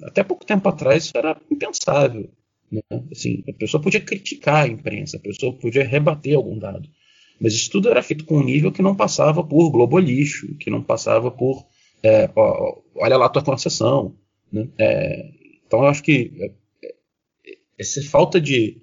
[0.03, 2.31] até pouco tempo atrás isso era impensável.
[2.73, 2.81] Né?
[3.12, 6.89] Assim, a pessoa podia criticar a imprensa, a pessoa podia rebater algum dado.
[7.39, 10.83] Mas isso tudo era feito com um nível que não passava por globolixo, que não
[10.83, 11.66] passava por
[12.03, 14.16] é, ó, olha lá tua concessão.
[14.51, 14.68] Né?
[14.79, 15.31] É,
[15.66, 16.47] então eu acho que é,
[16.87, 16.95] é,
[17.79, 18.81] essa falta de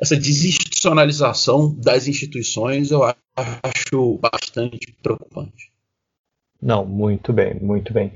[0.00, 5.72] essa desinstitucionalização das instituições eu acho bastante preocupante.
[6.60, 8.12] Não, muito bem, muito bem.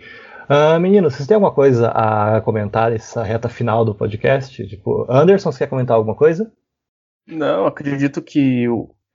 [0.49, 4.66] Uh, meninos, vocês têm alguma coisa a comentar nessa reta final do podcast?
[4.66, 6.53] Tipo, Anderson, você quer comentar alguma coisa?
[7.26, 8.66] Não, acredito que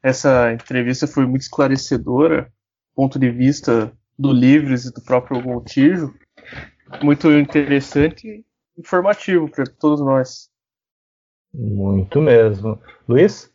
[0.01, 2.51] essa entrevista foi muito esclarecedora,
[2.95, 6.13] ponto de vista do Livres e do próprio Montijo.
[7.03, 8.45] Muito interessante e
[8.79, 10.49] informativo para todos nós.
[11.53, 12.79] Muito mesmo.
[13.07, 13.51] Luiz?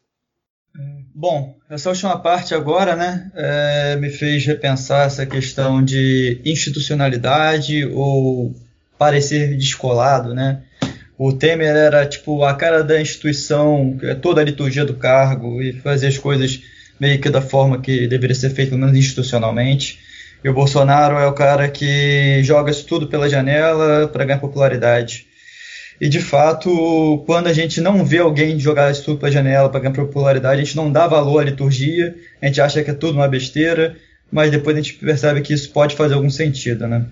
[1.14, 8.54] Bom, essa última parte agora, né, é, me fez repensar essa questão de institucionalidade ou
[8.98, 10.62] parecer descolado, né?
[11.18, 16.06] O Temer era tipo a cara da instituição, toda a liturgia do cargo e fazer
[16.06, 16.62] as coisas
[16.98, 19.98] meio que da forma que deveria ser feito, pelo menos institucionalmente.
[20.42, 25.26] E o Bolsonaro é o cara que joga isso tudo pela janela para ganhar popularidade.
[26.02, 29.78] E de fato, quando a gente não vê alguém jogar isso tudo pela janela para
[29.78, 33.18] ganhar popularidade, a gente não dá valor à liturgia, a gente acha que é tudo
[33.18, 33.96] uma besteira,
[34.28, 37.04] mas depois a gente percebe que isso pode fazer algum sentido, né?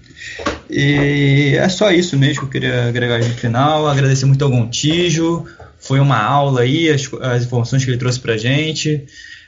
[0.69, 3.87] E é só isso mesmo que eu queria agregar no final.
[3.87, 5.45] Agradecer muito ao Gontijo,
[5.79, 9.05] foi uma aula aí, as, as informações que ele trouxe pra gente.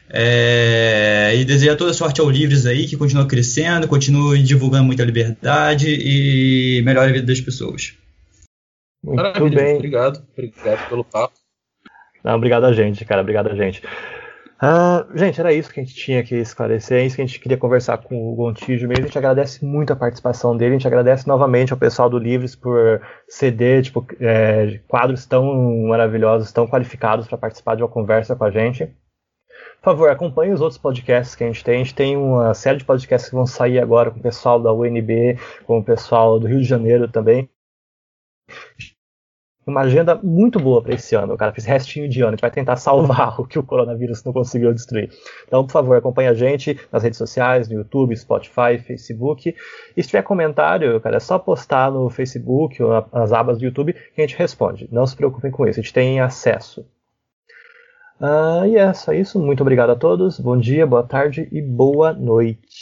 [0.09, 5.89] É, e desejar toda sorte ao Livres aí, que continua crescendo, continue divulgando muita liberdade
[5.89, 7.95] e melhore a vida das pessoas.
[9.03, 9.77] Muito Maravilha, bem.
[9.77, 11.35] Obrigado, obrigado pelo papo.
[12.23, 13.83] Não, obrigado a gente, cara, obrigado a gente.
[14.63, 17.41] Uh, gente, era isso que a gente tinha que esclarecer, é isso que a gente
[17.41, 19.03] queria conversar com o Gontijo mesmo.
[19.03, 22.55] A gente agradece muito a participação dele, a gente agradece novamente ao pessoal do Livres
[22.55, 25.53] por ceder tipo, é, quadros tão
[25.89, 28.87] maravilhosos, tão qualificados para participar de uma conversa com a gente.
[29.83, 31.75] Por favor, acompanhe os outros podcasts que a gente tem.
[31.75, 34.73] A gente tem uma série de podcasts que vão sair agora com o pessoal da
[34.73, 37.51] UNB, com o pessoal do Rio de Janeiro também.
[39.65, 41.53] Uma agenda muito boa para esse ano, cara.
[41.53, 42.31] Fiz restinho de ano.
[42.31, 45.11] A gente vai tentar salvar o que o coronavírus não conseguiu destruir.
[45.47, 49.55] Então, por favor, acompanhe a gente nas redes sociais, no YouTube, Spotify, Facebook.
[49.97, 53.93] E se tiver comentário, cara, é só postar no Facebook ou nas abas do YouTube
[53.93, 54.89] que a gente responde.
[54.91, 56.85] Não se preocupem com isso, a gente tem acesso.
[58.21, 59.39] Uh, e é só isso.
[59.39, 60.39] Muito obrigado a todos.
[60.39, 62.63] Bom dia, boa tarde e boa noite.